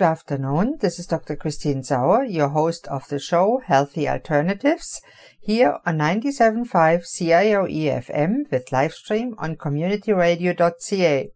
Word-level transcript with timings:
Good 0.00 0.06
afternoon. 0.06 0.78
This 0.80 0.98
is 0.98 1.04
Dr. 1.04 1.36
Christine 1.36 1.82
Sauer, 1.82 2.24
your 2.24 2.48
host 2.48 2.88
of 2.88 3.06
the 3.08 3.18
show 3.18 3.60
Healthy 3.62 4.08
Alternatives, 4.08 5.02
here 5.38 5.76
on 5.84 5.98
97.5 5.98 7.04
CIOE 7.04 8.06
FM 8.06 8.50
with 8.50 8.72
live 8.72 8.94
stream 8.94 9.34
on 9.36 9.56
communityradio.ca 9.56 11.28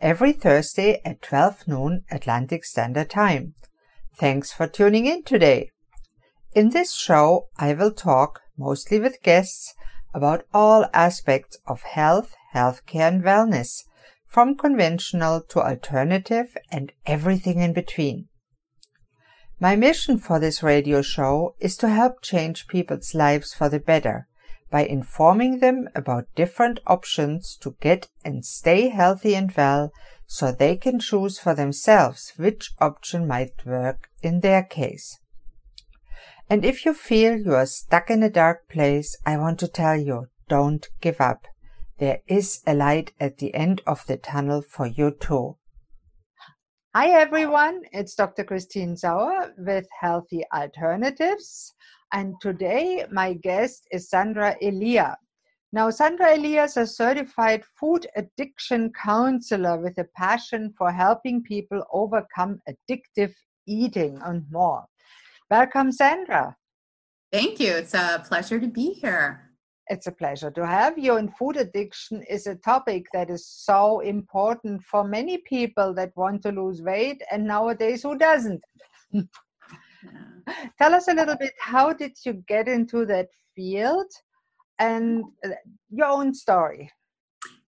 every 0.00 0.32
Thursday 0.32 1.00
at 1.04 1.20
12 1.20 1.66
noon 1.66 2.04
Atlantic 2.12 2.64
Standard 2.64 3.10
Time. 3.10 3.54
Thanks 4.16 4.52
for 4.52 4.68
tuning 4.68 5.06
in 5.06 5.24
today. 5.24 5.72
In 6.54 6.70
this 6.70 6.94
show, 6.94 7.48
I 7.56 7.72
will 7.72 7.90
talk, 7.90 8.42
mostly 8.56 9.00
with 9.00 9.20
guests, 9.24 9.74
about 10.14 10.44
all 10.54 10.86
aspects 10.94 11.58
of 11.66 11.82
health, 11.82 12.36
healthcare 12.54 13.08
and 13.08 13.24
wellness, 13.24 13.82
from 14.32 14.56
conventional 14.56 15.42
to 15.42 15.60
alternative 15.60 16.56
and 16.70 16.90
everything 17.04 17.60
in 17.60 17.74
between. 17.74 18.26
My 19.60 19.76
mission 19.76 20.16
for 20.16 20.40
this 20.40 20.62
radio 20.62 21.02
show 21.02 21.54
is 21.60 21.76
to 21.76 21.90
help 21.90 22.22
change 22.22 22.66
people's 22.66 23.14
lives 23.14 23.52
for 23.52 23.68
the 23.68 23.78
better 23.78 24.26
by 24.70 24.86
informing 24.86 25.58
them 25.58 25.86
about 25.94 26.34
different 26.34 26.80
options 26.86 27.58
to 27.60 27.76
get 27.82 28.08
and 28.24 28.42
stay 28.42 28.88
healthy 28.88 29.34
and 29.34 29.52
well 29.54 29.92
so 30.26 30.50
they 30.50 30.78
can 30.78 30.98
choose 30.98 31.38
for 31.38 31.54
themselves 31.54 32.32
which 32.38 32.72
option 32.80 33.26
might 33.26 33.66
work 33.66 34.08
in 34.22 34.40
their 34.40 34.62
case. 34.62 35.18
And 36.48 36.64
if 36.64 36.86
you 36.86 36.94
feel 36.94 37.36
you 37.36 37.54
are 37.54 37.66
stuck 37.66 38.08
in 38.08 38.22
a 38.22 38.30
dark 38.30 38.66
place, 38.70 39.14
I 39.26 39.36
want 39.36 39.58
to 39.58 39.68
tell 39.68 39.96
you, 39.96 40.28
don't 40.48 40.88
give 41.02 41.20
up. 41.20 41.46
There 42.02 42.22
is 42.26 42.62
a 42.66 42.74
light 42.74 43.12
at 43.20 43.38
the 43.38 43.54
end 43.54 43.80
of 43.86 44.04
the 44.08 44.16
tunnel 44.16 44.60
for 44.60 44.88
you 44.88 45.12
too. 45.12 45.56
Hi 46.96 47.10
everyone, 47.10 47.82
it's 47.92 48.16
Dr. 48.16 48.42
Christine 48.42 48.96
Sauer 48.96 49.54
with 49.56 49.86
Healthy 50.00 50.42
Alternatives. 50.52 51.72
And 52.12 52.34
today 52.40 53.06
my 53.12 53.34
guest 53.34 53.86
is 53.92 54.10
Sandra 54.10 54.56
Elia. 54.60 55.16
Now, 55.72 55.90
Sandra 55.90 56.32
Elia 56.32 56.64
is 56.64 56.76
a 56.76 56.88
certified 56.88 57.62
food 57.78 58.08
addiction 58.16 58.90
counselor 59.00 59.78
with 59.78 59.96
a 59.98 60.08
passion 60.16 60.74
for 60.76 60.90
helping 60.90 61.44
people 61.44 61.84
overcome 61.92 62.60
addictive 62.68 63.32
eating 63.68 64.18
and 64.24 64.42
more. 64.50 64.84
Welcome, 65.52 65.92
Sandra. 65.92 66.56
Thank 67.30 67.60
you. 67.60 67.70
It's 67.74 67.94
a 67.94 68.24
pleasure 68.26 68.58
to 68.58 68.66
be 68.66 68.94
here. 68.94 69.51
It's 69.88 70.06
a 70.06 70.12
pleasure 70.12 70.50
to 70.52 70.66
have 70.66 70.96
you. 70.96 71.16
And 71.16 71.34
food 71.36 71.56
addiction 71.56 72.22
is 72.28 72.46
a 72.46 72.54
topic 72.54 73.06
that 73.12 73.30
is 73.30 73.46
so 73.46 74.00
important 74.00 74.82
for 74.82 75.04
many 75.04 75.38
people 75.38 75.92
that 75.94 76.16
want 76.16 76.42
to 76.42 76.52
lose 76.52 76.82
weight 76.82 77.22
and 77.30 77.46
nowadays 77.46 78.02
who 78.02 78.16
doesn't. 78.16 78.62
Tell 80.78 80.94
us 80.94 81.08
a 81.08 81.14
little 81.14 81.36
bit 81.36 81.52
how 81.58 81.92
did 81.92 82.16
you 82.24 82.34
get 82.46 82.68
into 82.68 83.04
that 83.06 83.28
field 83.54 84.10
and 84.78 85.24
uh, 85.44 85.50
your 85.90 86.06
own 86.06 86.34
story? 86.34 86.90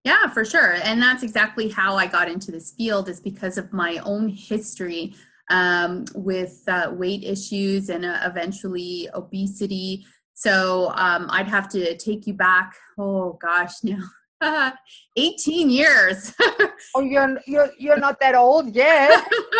Yeah, 0.03 0.27
for 0.27 0.45
sure. 0.45 0.73
And 0.83 1.01
that's 1.01 1.23
exactly 1.23 1.69
how 1.69 1.95
I 1.95 2.07
got 2.07 2.29
into 2.29 2.51
this 2.51 2.71
field 2.71 3.09
is 3.09 3.19
because 3.19 3.57
of 3.57 3.73
my 3.73 3.97
own 4.05 4.29
history 4.29 5.15
um, 5.49 6.05
with 6.13 6.63
uh, 6.67 6.91
weight 6.93 7.23
issues 7.23 7.89
and 7.89 8.05
uh, 8.05 8.19
eventually 8.23 9.09
obesity. 9.13 10.05
So 10.45 10.91
um, 10.93 11.25
I'd 11.31 11.47
have 11.47 11.67
to 11.69 11.97
take 11.97 12.27
you 12.27 12.35
back, 12.35 12.75
oh 12.99 13.39
gosh, 13.41 13.83
now 13.83 14.73
18 15.15 15.71
years. 15.71 16.35
oh, 16.95 17.01
you're 17.01 17.39
you're 17.47 17.71
you're 17.79 17.97
not 17.97 18.19
that 18.19 18.35
old 18.35 18.75
yet. 18.75 19.25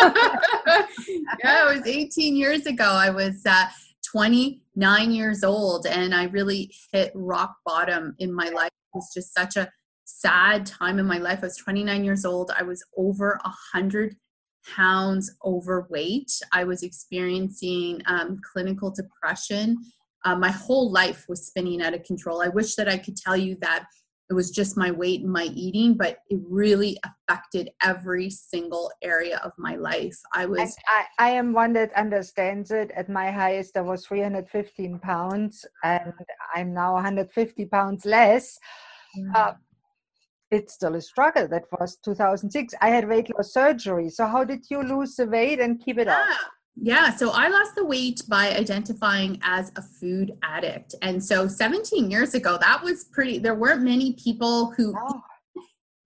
yeah, 1.42 1.68
it 1.68 1.76
was 1.76 1.84
18 1.84 2.36
years 2.36 2.66
ago. 2.66 2.84
I 2.84 3.10
was 3.10 3.44
uh, 3.44 3.64
29 4.12 5.10
years 5.10 5.42
old, 5.42 5.86
and 5.86 6.14
I 6.14 6.26
really 6.26 6.72
hit 6.92 7.10
rock 7.16 7.56
bottom 7.64 8.14
in 8.20 8.32
my 8.32 8.50
life. 8.50 8.70
It 8.94 8.98
was 8.98 9.10
just 9.12 9.34
such 9.34 9.56
a 9.56 9.68
sad 10.04 10.66
time 10.66 11.00
in 11.00 11.06
my 11.06 11.18
life. 11.18 11.40
I 11.42 11.46
was 11.46 11.56
29 11.56 12.04
years 12.04 12.24
old. 12.24 12.52
I 12.56 12.62
was 12.62 12.84
over 12.96 13.40
a 13.44 13.52
hundred 13.72 14.14
pounds 14.72 15.34
overweight. 15.44 16.30
I 16.52 16.62
was 16.62 16.84
experiencing 16.84 18.02
um, 18.06 18.40
clinical 18.52 18.92
depression. 18.92 19.78
Uh, 20.26 20.34
my 20.34 20.50
whole 20.50 20.90
life 20.90 21.24
was 21.28 21.46
spinning 21.46 21.80
out 21.80 21.94
of 21.94 22.02
control. 22.02 22.42
I 22.42 22.48
wish 22.48 22.74
that 22.74 22.88
I 22.88 22.98
could 22.98 23.16
tell 23.16 23.36
you 23.36 23.56
that 23.60 23.86
it 24.28 24.34
was 24.34 24.50
just 24.50 24.76
my 24.76 24.90
weight 24.90 25.20
and 25.22 25.32
my 25.32 25.44
eating 25.54 25.94
but 25.94 26.18
it 26.30 26.40
really 26.48 26.98
affected 27.04 27.70
every 27.80 28.28
single 28.28 28.90
area 29.00 29.40
of 29.44 29.52
my 29.56 29.76
life. 29.76 30.18
I 30.34 30.46
was 30.46 30.76
I, 30.88 31.04
I, 31.18 31.30
am 31.30 31.52
one 31.52 31.72
that 31.74 31.92
understands 31.94 32.72
it. 32.72 32.90
At 32.96 33.08
my 33.08 33.30
highest 33.30 33.76
i 33.76 33.82
was 33.82 34.04
315 34.06 34.98
pounds 34.98 35.64
and 35.84 36.12
i'm 36.56 36.74
now 36.74 36.94
150 36.94 37.66
pounds 37.66 38.04
less. 38.04 38.58
Mm. 39.16 39.36
uh, 39.36 39.52
it's 40.50 40.74
still 40.74 40.96
a 40.96 41.00
struggle. 41.00 41.46
That 41.46 41.64
was 41.78 41.96
2006 42.04 42.74
i 42.80 42.88
had 42.88 43.08
weight 43.08 43.30
loss 43.36 43.52
surgery. 43.52 44.08
So 44.10 44.26
how 44.26 44.42
did 44.42 44.64
you 44.70 44.82
lose 44.82 45.14
the 45.14 45.26
weight 45.26 45.60
and 45.60 45.80
keep 45.84 45.98
it 45.98 46.08
yeah. 46.08 46.18
off 46.18 46.36
yeah, 46.78 47.14
so 47.16 47.30
I 47.30 47.48
lost 47.48 47.74
the 47.74 47.84
weight 47.84 48.22
by 48.28 48.54
identifying 48.54 49.38
as 49.42 49.72
a 49.76 49.82
food 49.82 50.36
addict. 50.42 50.94
And 51.00 51.24
so 51.24 51.48
17 51.48 52.10
years 52.10 52.34
ago, 52.34 52.58
that 52.60 52.82
was 52.82 53.04
pretty, 53.04 53.38
there 53.38 53.54
weren't 53.54 53.82
many 53.82 54.12
people 54.12 54.72
who 54.76 54.94
oh. 54.94 55.22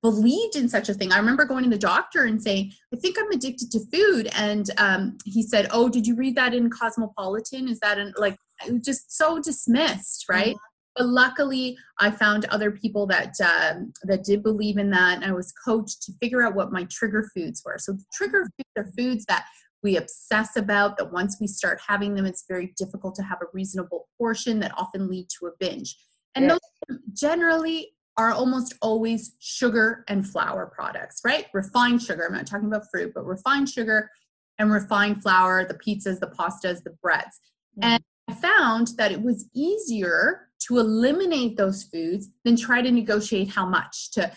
believed 0.00 0.54
in 0.54 0.68
such 0.68 0.88
a 0.88 0.94
thing. 0.94 1.10
I 1.10 1.18
remember 1.18 1.44
going 1.44 1.64
to 1.64 1.70
the 1.70 1.76
doctor 1.78 2.24
and 2.24 2.40
saying, 2.40 2.72
I 2.94 2.98
think 2.98 3.16
I'm 3.18 3.30
addicted 3.32 3.72
to 3.72 3.80
food. 3.92 4.30
And 4.36 4.70
um, 4.78 5.18
he 5.24 5.42
said, 5.42 5.66
Oh, 5.72 5.88
did 5.88 6.06
you 6.06 6.14
read 6.14 6.36
that 6.36 6.54
in 6.54 6.70
Cosmopolitan? 6.70 7.68
Is 7.68 7.80
that 7.80 7.98
an, 7.98 8.14
like, 8.16 8.36
just 8.84 9.16
so 9.16 9.40
dismissed, 9.40 10.26
right? 10.28 10.54
Mm-hmm. 10.54 10.64
But 10.96 11.06
luckily, 11.06 11.78
I 11.98 12.10
found 12.10 12.44
other 12.46 12.70
people 12.70 13.06
that 13.06 13.34
um, 13.40 13.92
that 14.02 14.24
did 14.24 14.42
believe 14.42 14.76
in 14.76 14.90
that, 14.90 15.22
and 15.22 15.24
I 15.24 15.32
was 15.32 15.52
coached 15.52 16.02
to 16.02 16.12
figure 16.20 16.42
out 16.42 16.56
what 16.56 16.72
my 16.72 16.84
trigger 16.90 17.30
foods 17.34 17.62
were. 17.64 17.78
So, 17.78 17.96
trigger 18.12 18.50
foods 18.56 18.70
are 18.76 18.92
foods 18.98 19.24
that 19.26 19.46
we 19.82 19.96
obsess 19.96 20.56
about 20.56 20.96
that 20.98 21.12
once 21.12 21.38
we 21.40 21.46
start 21.46 21.80
having 21.86 22.14
them 22.14 22.26
it's 22.26 22.44
very 22.48 22.72
difficult 22.76 23.14
to 23.14 23.22
have 23.22 23.38
a 23.42 23.46
reasonable 23.52 24.08
portion 24.18 24.60
that 24.60 24.72
often 24.76 25.08
lead 25.08 25.26
to 25.28 25.46
a 25.46 25.50
binge 25.58 25.96
and 26.34 26.46
yes. 26.46 26.58
those 26.88 26.98
generally 27.12 27.92
are 28.16 28.32
almost 28.32 28.74
always 28.82 29.32
sugar 29.38 30.04
and 30.08 30.28
flour 30.28 30.70
products 30.74 31.20
right 31.24 31.46
refined 31.54 32.02
sugar 32.02 32.26
i'm 32.26 32.34
not 32.34 32.46
talking 32.46 32.68
about 32.68 32.84
fruit 32.90 33.12
but 33.14 33.24
refined 33.24 33.68
sugar 33.68 34.10
and 34.58 34.72
refined 34.72 35.22
flour 35.22 35.64
the 35.64 35.74
pizzas 35.74 36.20
the 36.20 36.32
pastas 36.38 36.82
the 36.82 36.94
breads 37.02 37.40
mm-hmm. 37.78 37.84
and 37.84 38.02
i 38.28 38.34
found 38.34 38.88
that 38.98 39.12
it 39.12 39.22
was 39.22 39.48
easier 39.54 40.48
to 40.60 40.78
eliminate 40.78 41.56
those 41.56 41.84
foods 41.84 42.28
than 42.44 42.56
try 42.56 42.82
to 42.82 42.90
negotiate 42.90 43.48
how 43.48 43.66
much 43.66 44.10
to 44.10 44.30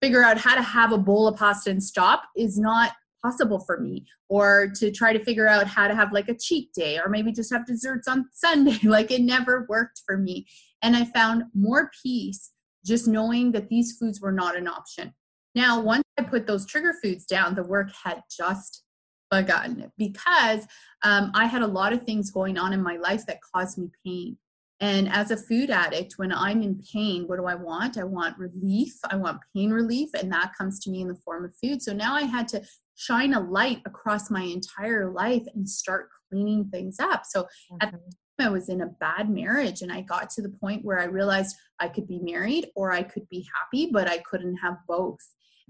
figure 0.00 0.22
out 0.22 0.38
how 0.38 0.54
to 0.54 0.62
have 0.62 0.92
a 0.92 0.98
bowl 0.98 1.28
of 1.28 1.36
pasta 1.36 1.70
and 1.70 1.82
stop 1.82 2.24
is 2.36 2.58
not 2.58 2.92
possible 3.22 3.58
for 3.60 3.78
me 3.80 4.04
or 4.28 4.70
to 4.76 4.90
try 4.90 5.12
to 5.12 5.24
figure 5.24 5.48
out 5.48 5.66
how 5.66 5.88
to 5.88 5.94
have 5.94 6.12
like 6.12 6.28
a 6.28 6.36
cheat 6.36 6.72
day 6.72 6.98
or 6.98 7.08
maybe 7.08 7.32
just 7.32 7.52
have 7.52 7.66
desserts 7.66 8.08
on 8.08 8.26
sunday 8.32 8.78
like 8.84 9.10
it 9.10 9.22
never 9.22 9.66
worked 9.68 10.02
for 10.06 10.16
me 10.16 10.46
and 10.82 10.96
i 10.96 11.04
found 11.04 11.44
more 11.54 11.90
peace 12.02 12.52
just 12.84 13.08
knowing 13.08 13.52
that 13.52 13.68
these 13.68 13.96
foods 13.98 14.20
were 14.20 14.32
not 14.32 14.56
an 14.56 14.68
option 14.68 15.12
now 15.54 15.80
once 15.80 16.04
i 16.18 16.22
put 16.22 16.46
those 16.46 16.66
trigger 16.66 16.94
foods 17.02 17.24
down 17.24 17.54
the 17.54 17.62
work 17.62 17.90
had 18.04 18.22
just 18.30 18.84
begun 19.30 19.90
because 19.98 20.66
um, 21.02 21.30
i 21.34 21.44
had 21.44 21.62
a 21.62 21.66
lot 21.66 21.92
of 21.92 22.02
things 22.04 22.30
going 22.30 22.56
on 22.56 22.72
in 22.72 22.82
my 22.82 22.96
life 22.96 23.26
that 23.26 23.40
caused 23.52 23.78
me 23.78 23.90
pain 24.04 24.36
and 24.80 25.08
as 25.08 25.30
a 25.30 25.36
food 25.36 25.70
addict, 25.70 26.14
when 26.18 26.32
I'm 26.32 26.62
in 26.62 26.80
pain, 26.92 27.26
what 27.26 27.38
do 27.38 27.46
I 27.46 27.56
want? 27.56 27.98
I 27.98 28.04
want 28.04 28.38
relief. 28.38 28.94
I 29.10 29.16
want 29.16 29.40
pain 29.54 29.70
relief. 29.70 30.10
And 30.14 30.32
that 30.32 30.52
comes 30.56 30.78
to 30.80 30.90
me 30.90 31.00
in 31.00 31.08
the 31.08 31.16
form 31.16 31.44
of 31.44 31.54
food. 31.56 31.82
So 31.82 31.92
now 31.92 32.14
I 32.14 32.22
had 32.22 32.46
to 32.48 32.62
shine 32.98 33.32
a 33.32 33.40
light 33.40 33.80
across 33.86 34.28
my 34.28 34.42
entire 34.42 35.12
life 35.12 35.44
and 35.54 35.68
start 35.68 36.08
cleaning 36.28 36.68
things 36.68 36.98
up. 36.98 37.22
So 37.24 37.44
mm-hmm. 37.44 37.76
at 37.80 37.92
the 37.92 37.98
time 37.98 38.48
I 38.48 38.48
was 38.50 38.68
in 38.68 38.80
a 38.80 38.86
bad 38.86 39.30
marriage 39.30 39.82
and 39.82 39.92
I 39.92 40.02
got 40.02 40.30
to 40.30 40.42
the 40.42 40.48
point 40.48 40.84
where 40.84 40.98
I 40.98 41.04
realized 41.04 41.56
I 41.78 41.88
could 41.88 42.08
be 42.08 42.18
married 42.18 42.66
or 42.74 42.90
I 42.92 43.04
could 43.04 43.28
be 43.28 43.48
happy, 43.54 43.88
but 43.92 44.08
I 44.08 44.18
couldn't 44.18 44.56
have 44.56 44.78
both. 44.88 45.20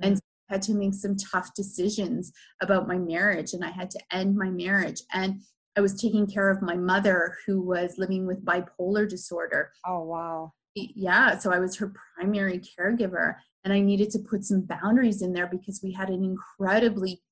Mm-hmm. 0.00 0.04
And 0.04 0.16
so 0.16 0.22
I 0.48 0.54
had 0.54 0.62
to 0.62 0.74
make 0.74 0.94
some 0.94 1.16
tough 1.16 1.52
decisions 1.54 2.32
about 2.62 2.88
my 2.88 2.96
marriage 2.96 3.52
and 3.52 3.62
I 3.62 3.70
had 3.70 3.90
to 3.90 4.00
end 4.10 4.34
my 4.34 4.48
marriage. 4.48 5.02
And 5.12 5.42
I 5.76 5.80
was 5.82 6.00
taking 6.00 6.26
care 6.26 6.50
of 6.50 6.62
my 6.62 6.76
mother 6.76 7.36
who 7.46 7.60
was 7.60 7.98
living 7.98 8.26
with 8.26 8.44
bipolar 8.44 9.06
disorder. 9.06 9.70
Oh, 9.86 10.02
wow. 10.02 10.54
Yeah. 10.94 11.38
So 11.38 11.52
I 11.52 11.58
was 11.58 11.76
her 11.76 11.92
primary 12.16 12.60
caregiver. 12.60 13.36
And 13.64 13.72
I 13.72 13.80
needed 13.80 14.10
to 14.10 14.18
put 14.20 14.44
some 14.44 14.62
boundaries 14.62 15.20
in 15.20 15.32
there 15.32 15.46
because 15.46 15.80
we 15.82 15.92
had 15.92 16.08
an 16.08 16.24
incredibly 16.24 17.22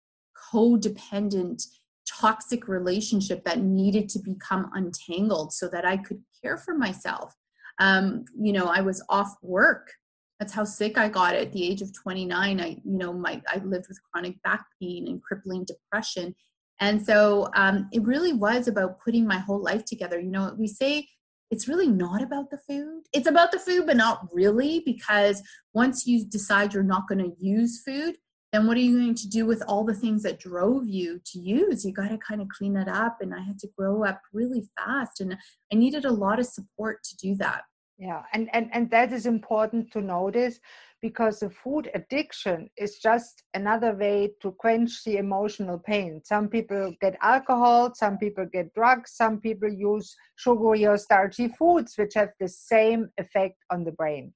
codependent, 0.53 1.63
toxic 2.09 2.69
relationship 2.69 3.45
that 3.45 3.61
needed 3.61 4.09
to 4.11 4.19
become 4.19 4.71
untangled 4.75 5.53
so 5.53 5.69
that 5.69 5.85
I 5.85 5.97
could 5.97 6.23
care 6.43 6.59
for 6.59 6.75
myself. 6.75 7.35
Um, 7.79 8.25
you 8.39 8.53
know, 8.53 8.67
I 8.67 8.81
was 8.81 9.05
off 9.09 9.35
work. 9.43 9.93
That's 10.39 10.53
how 10.53 10.65
sick 10.65 10.99
I 10.99 11.09
got 11.09 11.35
at 11.35 11.53
the 11.53 11.67
age 11.67 11.81
of 11.81 11.95
29. 11.95 12.61
I, 12.61 12.67
you 12.67 12.81
know, 12.85 13.13
my 13.13 13.41
I 13.49 13.59
lived 13.59 13.87
with 13.89 13.99
chronic 14.13 14.43
back 14.43 14.67
pain 14.81 15.09
and 15.09 15.23
crippling 15.23 15.65
depression 15.65 16.35
And 16.81 17.05
so 17.05 17.49
um, 17.55 17.89
it 17.93 18.03
really 18.03 18.33
was 18.33 18.69
about 18.69 19.01
putting 19.03 19.27
my 19.27 19.39
whole 19.39 19.63
life 19.63 19.85
together. 19.85 20.21
You 20.21 20.31
know, 20.31 20.55
we 20.59 20.67
say 20.67 21.09
it's 21.51 21.69
really 21.69 21.89
not 21.89 22.23
about 22.23 22.51
the 22.51 22.59
food. 22.59 23.03
It's 23.13 23.29
about 23.29 23.53
the 23.53 23.59
food, 23.59 23.87
but 23.87 23.97
not 23.97 24.27
really, 24.33 24.83
because 24.85 25.43
once 25.75 26.07
you 26.07 26.25
decide 26.25 26.75
you're 26.75 26.83
not 26.83 27.09
going 27.09 27.19
to 27.19 27.37
use 27.39 27.83
food, 27.85 28.17
then 28.53 28.67
what 28.67 28.77
are 28.77 28.81
you 28.81 28.99
going 28.99 29.15
to 29.15 29.29
do 29.29 29.45
with 29.45 29.63
all 29.69 29.85
the 29.85 29.95
things 29.95 30.23
that 30.23 30.39
drove 30.39 30.87
you 30.87 31.21
to 31.27 31.39
use? 31.39 31.85
You 31.85 31.93
got 31.93 32.09
to 32.09 32.19
kind 32.19 32.41
of 32.41 32.49
clean 32.49 32.77
it 32.77 32.89
up. 32.89 33.19
And 33.21 33.35
I 33.35 33.41
had 33.41 33.59
to 33.61 33.69
grow 33.77 34.05
up 34.05 34.21
really 34.33 34.69
fast, 34.77 35.21
and 35.21 35.37
I 35.73 35.77
needed 35.77 36.05
a 36.05 36.13
lot 36.13 36.39
of 36.39 36.47
support 36.47 37.03
to 37.05 37.17
do 37.17 37.35
that. 37.37 37.63
Yeah, 37.99 38.23
and, 38.35 38.51
and, 38.53 38.69
and 38.73 38.91
that 38.91 39.13
is 39.13 39.25
important 39.25 39.91
to 39.93 40.03
notice 40.03 40.61
because 41.03 41.41
the 41.41 41.51
food 41.51 41.91
addiction 41.95 42.69
is 42.77 42.99
just 42.99 43.43
another 43.55 43.95
way 43.95 44.33
to 44.43 44.53
quench 44.53 45.05
the 45.05 45.17
emotional 45.17 45.79
pain. 45.79 46.21
Some 46.25 46.49
people 46.49 46.93
get 47.01 47.17
alcohol, 47.21 47.93
some 47.95 48.19
people 48.19 48.47
get 48.53 48.75
drugs, 48.75 49.13
some 49.13 49.41
people 49.41 49.69
use 49.69 50.17
sugary 50.37 50.87
or 50.87 50.97
starchy 50.97 51.49
foods, 51.49 51.95
which 51.97 52.15
have 52.15 52.31
the 52.41 52.49
same 52.49 53.11
effect 53.19 53.57
on 53.71 53.85
the 53.85 53.93
brain. 53.93 54.33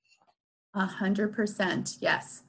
A 0.75 0.87
hundred 0.87 1.35
percent, 1.35 1.97
yes. 2.01 2.43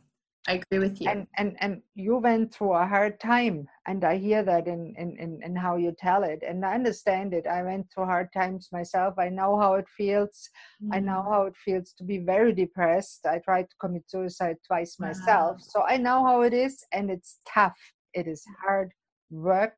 I 0.47 0.53
agree 0.53 0.79
with 0.79 0.99
you. 0.99 1.07
And 1.07 1.27
and 1.37 1.55
and 1.59 1.81
you 1.93 2.17
went 2.17 2.53
through 2.53 2.73
a 2.73 2.87
hard 2.87 3.19
time, 3.19 3.67
and 3.87 4.03
I 4.03 4.17
hear 4.17 4.41
that 4.43 4.67
in 4.67 4.95
in 4.97 5.15
in, 5.19 5.39
in 5.43 5.55
how 5.55 5.75
you 5.75 5.93
tell 5.97 6.23
it, 6.23 6.41
and 6.47 6.65
I 6.65 6.73
understand 6.73 7.33
it. 7.33 7.45
I 7.45 7.61
went 7.61 7.87
through 7.93 8.05
hard 8.05 8.29
times 8.33 8.69
myself. 8.71 9.13
I 9.19 9.29
know 9.29 9.59
how 9.59 9.75
it 9.75 9.87
feels. 9.95 10.49
Mm-hmm. 10.83 10.93
I 10.93 10.99
know 10.99 11.21
how 11.29 11.43
it 11.43 11.55
feels 11.63 11.93
to 11.93 12.03
be 12.03 12.17
very 12.17 12.53
depressed. 12.53 13.25
I 13.27 13.37
tried 13.39 13.69
to 13.69 13.75
commit 13.79 14.09
suicide 14.09 14.57
twice 14.65 14.99
myself, 14.99 15.61
so 15.61 15.83
I 15.83 15.97
know 15.97 16.25
how 16.25 16.41
it 16.41 16.53
is, 16.53 16.83
and 16.91 17.11
it's 17.11 17.39
tough. 17.47 17.77
It 18.15 18.27
is 18.27 18.43
hard 18.65 18.91
work 19.29 19.77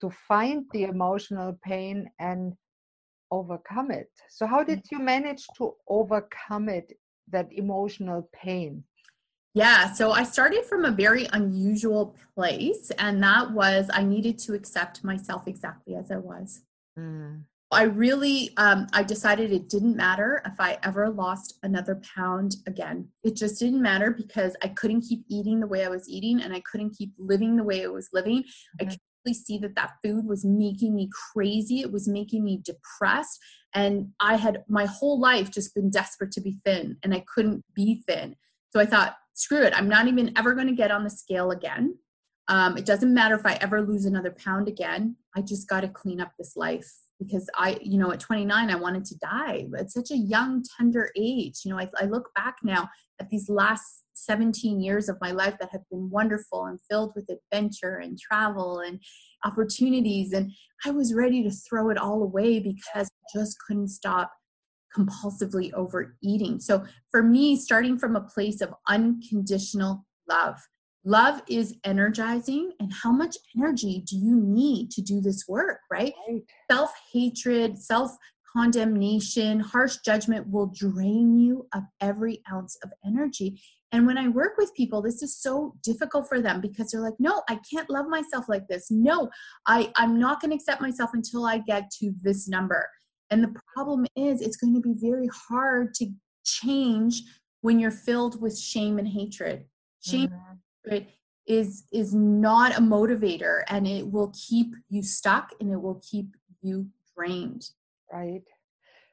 to 0.00 0.10
find 0.26 0.64
the 0.72 0.84
emotional 0.84 1.58
pain 1.62 2.08
and 2.18 2.54
overcome 3.30 3.90
it. 3.90 4.10
So 4.30 4.46
how 4.46 4.64
did 4.64 4.78
mm. 4.78 4.92
you 4.92 4.98
manage 5.00 5.44
to 5.58 5.74
overcome 5.86 6.70
it? 6.70 6.94
That 7.30 7.48
emotional 7.52 8.26
pain 8.32 8.84
yeah, 9.58 9.92
so 9.92 10.12
I 10.12 10.22
started 10.22 10.64
from 10.64 10.84
a 10.84 10.92
very 10.92 11.26
unusual 11.32 12.14
place, 12.36 12.92
and 12.92 13.20
that 13.24 13.50
was 13.50 13.90
I 13.92 14.04
needed 14.04 14.38
to 14.40 14.54
accept 14.54 15.02
myself 15.02 15.48
exactly 15.48 15.96
as 15.96 16.12
I 16.12 16.18
was. 16.18 16.62
Mm. 16.96 17.42
I 17.72 17.82
really, 17.82 18.50
um, 18.56 18.86
I 18.92 19.02
decided 19.02 19.52
it 19.52 19.68
didn't 19.68 19.96
matter 19.96 20.40
if 20.46 20.60
I 20.60 20.78
ever 20.84 21.10
lost 21.10 21.58
another 21.64 22.00
pound 22.14 22.56
again. 22.68 23.08
It 23.24 23.34
just 23.34 23.58
didn't 23.58 23.82
matter 23.82 24.12
because 24.12 24.56
I 24.62 24.68
couldn't 24.68 25.02
keep 25.02 25.24
eating 25.28 25.58
the 25.58 25.66
way 25.66 25.84
I 25.84 25.88
was 25.88 26.08
eating, 26.08 26.40
and 26.40 26.54
I 26.54 26.62
couldn't 26.70 26.96
keep 26.96 27.12
living 27.18 27.56
the 27.56 27.64
way 27.64 27.84
I 27.84 27.88
was 27.88 28.10
living. 28.12 28.42
Mm-hmm. 28.44 28.86
I 28.86 28.90
could 28.90 29.00
really 29.26 29.34
see 29.34 29.58
that 29.58 29.74
that 29.74 29.94
food 30.04 30.24
was 30.24 30.44
making 30.44 30.94
me 30.94 31.10
crazy. 31.32 31.80
It 31.80 31.90
was 31.90 32.06
making 32.06 32.44
me 32.44 32.62
depressed, 32.64 33.40
and 33.74 34.10
I 34.20 34.36
had 34.36 34.62
my 34.68 34.86
whole 34.86 35.18
life 35.18 35.50
just 35.50 35.74
been 35.74 35.90
desperate 35.90 36.30
to 36.32 36.40
be 36.40 36.60
thin, 36.64 36.96
and 37.02 37.12
I 37.12 37.24
couldn't 37.34 37.64
be 37.74 38.04
thin. 38.06 38.36
So 38.70 38.80
I 38.80 38.86
thought, 38.86 39.16
screw 39.38 39.62
it, 39.62 39.72
I'm 39.74 39.88
not 39.88 40.08
even 40.08 40.32
ever 40.36 40.54
going 40.54 40.66
to 40.66 40.74
get 40.74 40.90
on 40.90 41.04
the 41.04 41.10
scale 41.10 41.52
again. 41.52 41.96
Um, 42.48 42.76
it 42.76 42.86
doesn't 42.86 43.12
matter 43.12 43.34
if 43.34 43.46
I 43.46 43.54
ever 43.60 43.82
lose 43.82 44.04
another 44.04 44.30
pound 44.32 44.68
again. 44.68 45.16
I 45.36 45.42
just 45.42 45.68
got 45.68 45.82
to 45.82 45.88
clean 45.88 46.20
up 46.20 46.32
this 46.38 46.56
life 46.56 46.90
because 47.20 47.48
I, 47.54 47.78
you 47.82 47.98
know, 47.98 48.10
at 48.10 48.20
29, 48.20 48.70
I 48.70 48.74
wanted 48.74 49.04
to 49.06 49.18
die. 49.18 49.66
At 49.78 49.90
such 49.90 50.10
a 50.10 50.16
young, 50.16 50.64
tender 50.76 51.10
age, 51.16 51.60
you 51.64 51.70
know, 51.70 51.78
I, 51.78 51.88
I 52.00 52.04
look 52.04 52.30
back 52.34 52.56
now 52.64 52.88
at 53.20 53.28
these 53.28 53.48
last 53.48 54.04
17 54.14 54.80
years 54.80 55.08
of 55.08 55.18
my 55.20 55.30
life 55.30 55.54
that 55.60 55.70
have 55.70 55.88
been 55.90 56.10
wonderful 56.10 56.66
and 56.66 56.80
filled 56.90 57.12
with 57.14 57.30
adventure 57.30 57.98
and 57.98 58.18
travel 58.18 58.80
and 58.80 59.00
opportunities. 59.44 60.32
And 60.32 60.52
I 60.84 60.90
was 60.90 61.14
ready 61.14 61.42
to 61.44 61.50
throw 61.50 61.90
it 61.90 61.98
all 61.98 62.22
away 62.22 62.60
because 62.60 63.08
I 63.08 63.38
just 63.38 63.56
couldn't 63.66 63.88
stop 63.88 64.32
compulsively 64.96 65.72
overeating. 65.72 66.60
So 66.60 66.84
for 67.10 67.22
me, 67.22 67.56
starting 67.56 67.98
from 67.98 68.16
a 68.16 68.20
place 68.20 68.60
of 68.60 68.74
unconditional 68.88 70.04
love, 70.28 70.58
love 71.04 71.42
is 71.48 71.76
energizing. 71.84 72.72
And 72.80 72.92
how 73.02 73.12
much 73.12 73.36
energy 73.56 74.04
do 74.08 74.16
you 74.16 74.40
need 74.40 74.90
to 74.92 75.02
do 75.02 75.20
this 75.20 75.44
work, 75.48 75.80
right? 75.90 76.14
right. 76.28 76.42
Self 76.70 76.92
hatred, 77.12 77.78
self 77.78 78.16
condemnation, 78.56 79.60
harsh 79.60 79.98
judgment 80.04 80.48
will 80.50 80.66
drain 80.74 81.38
you 81.38 81.66
of 81.74 81.82
every 82.00 82.42
ounce 82.50 82.76
of 82.82 82.90
energy. 83.04 83.60
And 83.92 84.06
when 84.06 84.18
I 84.18 84.28
work 84.28 84.52
with 84.58 84.74
people, 84.74 85.00
this 85.00 85.22
is 85.22 85.36
so 85.36 85.74
difficult 85.82 86.28
for 86.28 86.40
them 86.40 86.60
because 86.60 86.90
they're 86.90 87.00
like, 87.00 87.18
no, 87.18 87.42
I 87.48 87.58
can't 87.70 87.88
love 87.88 88.06
myself 88.06 88.46
like 88.48 88.68
this. 88.68 88.90
No, 88.90 89.30
I, 89.66 89.90
I'm 89.96 90.18
not 90.18 90.40
going 90.40 90.50
to 90.50 90.56
accept 90.56 90.82
myself 90.82 91.10
until 91.14 91.46
I 91.46 91.58
get 91.58 91.90
to 92.00 92.12
this 92.22 92.48
number. 92.48 92.88
And 93.30 93.42
the 93.42 93.54
problem 93.74 94.06
is, 94.16 94.40
it's 94.40 94.56
going 94.56 94.74
to 94.74 94.80
be 94.80 94.94
very 94.96 95.28
hard 95.48 95.94
to 95.94 96.10
change 96.44 97.22
when 97.60 97.78
you're 97.78 97.90
filled 97.90 98.40
with 98.40 98.58
shame 98.58 98.98
and 98.98 99.08
hatred. 99.08 99.64
Shame 100.00 100.28
mm-hmm. 100.28 100.94
and 100.94 101.06
is 101.46 101.84
is 101.92 102.14
not 102.14 102.76
a 102.76 102.80
motivator, 102.80 103.62
and 103.68 103.86
it 103.86 104.10
will 104.10 104.32
keep 104.48 104.74
you 104.88 105.02
stuck, 105.02 105.52
and 105.60 105.72
it 105.72 105.80
will 105.80 106.00
keep 106.08 106.26
you 106.62 106.86
drained. 107.16 107.70
Right. 108.12 108.44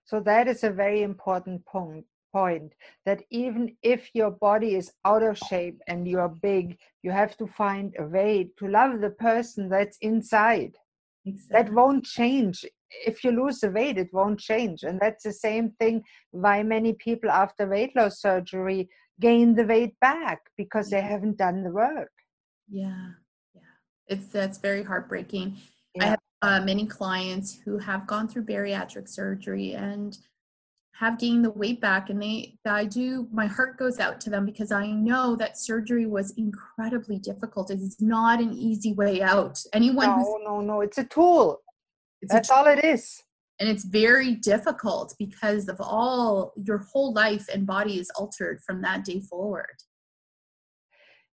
So 0.05 0.19
that 0.21 0.47
is 0.47 0.63
a 0.63 0.69
very 0.69 1.01
important 1.01 1.65
point. 1.65 2.05
Point 2.33 2.73
that 3.05 3.23
even 3.29 3.77
if 3.81 4.09
your 4.13 4.29
body 4.29 4.75
is 4.75 4.91
out 5.05 5.23
of 5.23 5.37
shape 5.37 5.81
and 5.87 6.05
you're 6.05 6.27
big, 6.27 6.77
you 7.01 7.11
have 7.11 7.37
to 7.37 7.47
find 7.47 7.95
a 7.97 8.03
way 8.03 8.49
to 8.59 8.67
love 8.67 8.99
the 8.99 9.11
person 9.11 9.69
that's 9.69 9.97
inside. 10.01 10.73
Exactly. 11.25 11.53
That 11.53 11.73
won't 11.73 12.03
change 12.03 12.65
if 12.89 13.23
you 13.23 13.31
lose 13.31 13.59
the 13.59 13.71
weight, 13.71 13.97
it 13.97 14.09
won't 14.13 14.39
change. 14.39 14.83
And 14.83 14.99
that's 14.99 15.23
the 15.23 15.33
same 15.33 15.71
thing 15.79 16.03
why 16.31 16.63
many 16.63 16.93
people 16.93 17.29
after 17.29 17.67
weight 17.67 17.95
loss 17.95 18.21
surgery 18.21 18.89
gain 19.19 19.55
the 19.55 19.65
weight 19.65 19.99
back 19.99 20.41
because 20.57 20.89
they 20.89 21.01
haven't 21.01 21.37
done 21.37 21.63
the 21.63 21.71
work. 21.71 22.11
Yeah, 22.69 23.09
yeah. 23.53 23.61
It's 24.07 24.27
that's 24.27 24.57
very 24.57 24.83
heartbreaking. 24.83 25.57
Yeah. 25.95 26.03
I 26.03 26.07
have 26.07 26.19
uh, 26.41 26.61
many 26.61 26.85
clients 26.85 27.59
who 27.63 27.77
have 27.77 28.07
gone 28.07 28.27
through 28.27 28.45
bariatric 28.45 29.07
surgery 29.07 29.73
and 29.73 30.17
have 30.95 31.19
gained 31.19 31.43
the 31.43 31.51
weight 31.51 31.81
back 31.81 32.09
and 32.09 32.21
they 32.21 32.57
i 32.65 32.85
do 32.85 33.27
my 33.31 33.45
heart 33.45 33.77
goes 33.77 33.99
out 33.99 34.21
to 34.21 34.29
them 34.29 34.45
because 34.45 34.71
i 34.71 34.87
know 34.87 35.35
that 35.35 35.57
surgery 35.57 36.05
was 36.05 36.31
incredibly 36.37 37.17
difficult 37.19 37.69
it's 37.69 38.01
not 38.01 38.39
an 38.39 38.53
easy 38.53 38.93
way 38.93 39.21
out 39.21 39.61
anyone 39.73 40.07
no 40.07 40.39
no 40.43 40.61
no 40.61 40.81
it's 40.81 40.97
a 40.97 41.03
tool 41.03 41.61
it's 42.25 42.33
That's 42.33 42.49
all 42.49 42.65
it 42.65 42.83
is. 42.83 43.23
And 43.59 43.69
it's 43.69 43.85
very 43.85 44.35
difficult 44.35 45.15
because 45.17 45.69
of 45.69 45.77
all 45.79 46.53
your 46.57 46.79
whole 46.79 47.13
life 47.13 47.47
and 47.53 47.65
body 47.65 47.99
is 47.99 48.11
altered 48.17 48.59
from 48.65 48.81
that 48.81 49.05
day 49.05 49.21
forward. 49.21 49.77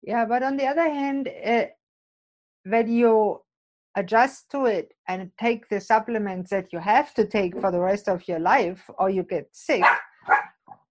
Yeah, 0.02 0.26
but 0.26 0.42
on 0.42 0.56
the 0.56 0.66
other 0.66 0.88
hand, 0.88 1.28
it, 1.28 1.72
when 2.64 2.90
you 2.90 3.40
adjust 3.96 4.50
to 4.50 4.66
it 4.66 4.92
and 5.08 5.30
take 5.38 5.68
the 5.68 5.80
supplements 5.80 6.50
that 6.50 6.72
you 6.72 6.78
have 6.78 7.14
to 7.14 7.24
take 7.26 7.58
for 7.60 7.70
the 7.72 7.80
rest 7.80 8.08
of 8.08 8.26
your 8.28 8.38
life 8.38 8.88
or 8.98 9.10
you 9.10 9.22
get 9.22 9.48
sick, 9.52 9.84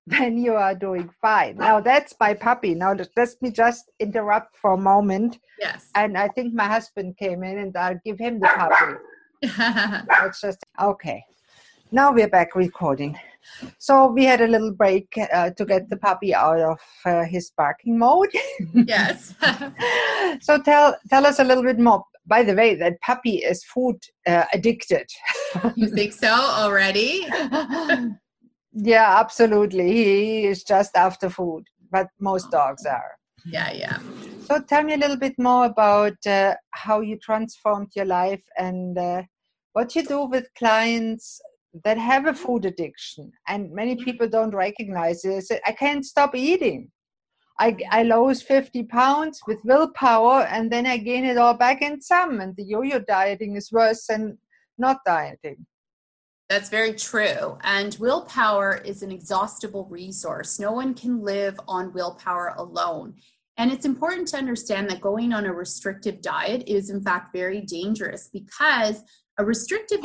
then 0.08 0.38
you 0.38 0.54
are 0.54 0.76
doing 0.76 1.10
fine. 1.22 1.58
Now 1.58 1.80
that's 1.80 2.16
my 2.20 2.34
puppy. 2.34 2.74
Now 2.74 2.94
let 2.94 3.36
me 3.42 3.52
just 3.52 3.92
interrupt 4.00 4.58
for 4.58 4.74
a 4.74 4.78
moment. 4.78 5.40
Yes. 5.60 5.90
And 5.96 6.18
I 6.18 6.28
think 6.30 6.54
my 6.54 6.68
husband 6.68 7.18
came 7.18 7.44
in 7.44 7.60
and 7.60 7.78
I'll 7.78 8.00
give 8.04 8.20
him 8.20 8.40
the 8.40 8.48
puppy. 8.48 8.96
It's 10.26 10.42
just 10.42 10.60
okay. 10.82 11.24
Now 11.92 12.12
we're 12.12 12.28
back 12.28 12.56
recording. 12.56 13.18
So 13.78 14.08
we 14.08 14.26
had 14.26 14.42
a 14.42 14.48
little 14.48 14.74
break 14.74 15.08
uh, 15.34 15.52
to 15.52 15.66
get 15.66 15.90
the 15.90 15.98
puppy 15.98 16.36
out 16.36 16.60
of 16.60 16.80
uh, 17.06 17.24
his 17.24 17.52
barking 17.56 17.98
mode. 17.98 18.30
yes. 18.74 19.34
so 20.42 20.62
tell 20.62 20.96
tell 21.10 21.26
us 21.26 21.40
a 21.40 21.44
little 21.44 21.64
bit 21.64 21.80
more. 21.80 22.04
By 22.28 22.44
the 22.44 22.54
way, 22.54 22.76
that 22.76 23.00
puppy 23.02 23.38
is 23.38 23.64
food 23.64 23.98
uh, 24.28 24.44
addicted. 24.54 25.08
you 25.76 25.88
think 25.88 26.14
so 26.14 26.30
already? 26.30 27.26
yeah, 28.74 29.20
absolutely. 29.20 29.92
He 29.92 30.46
is 30.46 30.64
just 30.64 30.96
after 30.96 31.30
food, 31.30 31.64
but 31.92 32.08
most 32.20 32.52
dogs 32.52 32.86
are. 32.86 33.16
Yeah, 33.46 33.72
yeah. 33.72 34.00
So 34.50 34.60
tell 34.60 34.84
me 34.84 34.96
a 34.96 34.98
little 34.98 35.18
bit 35.18 35.36
more 35.38 35.66
about 35.66 36.26
uh, 36.26 36.56
how 36.72 37.02
you 37.02 37.18
transformed 37.18 37.92
your 37.96 38.06
life 38.06 38.42
and 38.58 38.98
uh, 38.98 39.22
what 39.74 39.96
you 39.96 40.04
do 40.04 40.26
with 40.26 40.48
clients 40.58 41.40
that 41.84 42.00
have 42.00 42.26
a 42.26 42.34
food 42.34 42.66
addiction. 42.66 43.32
And 43.48 43.72
many 43.72 43.96
people 43.96 44.28
don't 44.28 44.56
recognize 44.56 45.24
it. 45.24 45.46
I 45.68 45.72
can't 45.74 46.04
stop 46.04 46.34
eating. 46.34 46.90
I, 47.60 47.78
I 47.92 48.04
lose 48.04 48.42
50 48.42 48.84
pounds 48.86 49.40
with 49.46 49.60
willpower 49.66 50.48
and 50.50 50.72
then 50.72 50.88
I 50.88 50.98
gain 50.98 51.26
it 51.26 51.38
all 51.38 51.54
back 51.54 51.84
in 51.84 52.02
some. 52.02 52.40
And 52.40 52.56
the 52.56 52.64
yo 52.64 52.82
yo 52.82 53.00
dieting 53.00 53.56
is 53.56 53.72
worse 53.72 54.08
than 54.08 54.40
not 54.80 54.98
dieting. 55.06 55.68
That's 56.50 56.70
very 56.70 56.94
true. 56.94 57.60
And 57.62 57.96
willpower 58.00 58.82
is 58.84 59.04
an 59.04 59.12
exhaustible 59.12 59.86
resource. 59.92 60.58
No 60.58 60.72
one 60.72 60.96
can 60.96 61.22
live 61.24 61.60
on 61.68 61.94
willpower 61.94 62.56
alone. 62.58 63.14
And 63.60 63.74
it's 63.74 63.86
important 63.86 64.30
to 64.30 64.38
understand 64.38 64.90
that 64.90 65.02
going 65.02 65.34
on 65.34 65.46
a 65.46 65.52
restrictive 65.52 66.22
diet 66.22 66.64
is, 66.66 66.90
in 66.90 67.04
fact, 67.04 67.34
very 67.36 67.60
dangerous 67.60 68.30
because 68.32 69.04
a 69.38 69.44
restrictive 69.44 70.00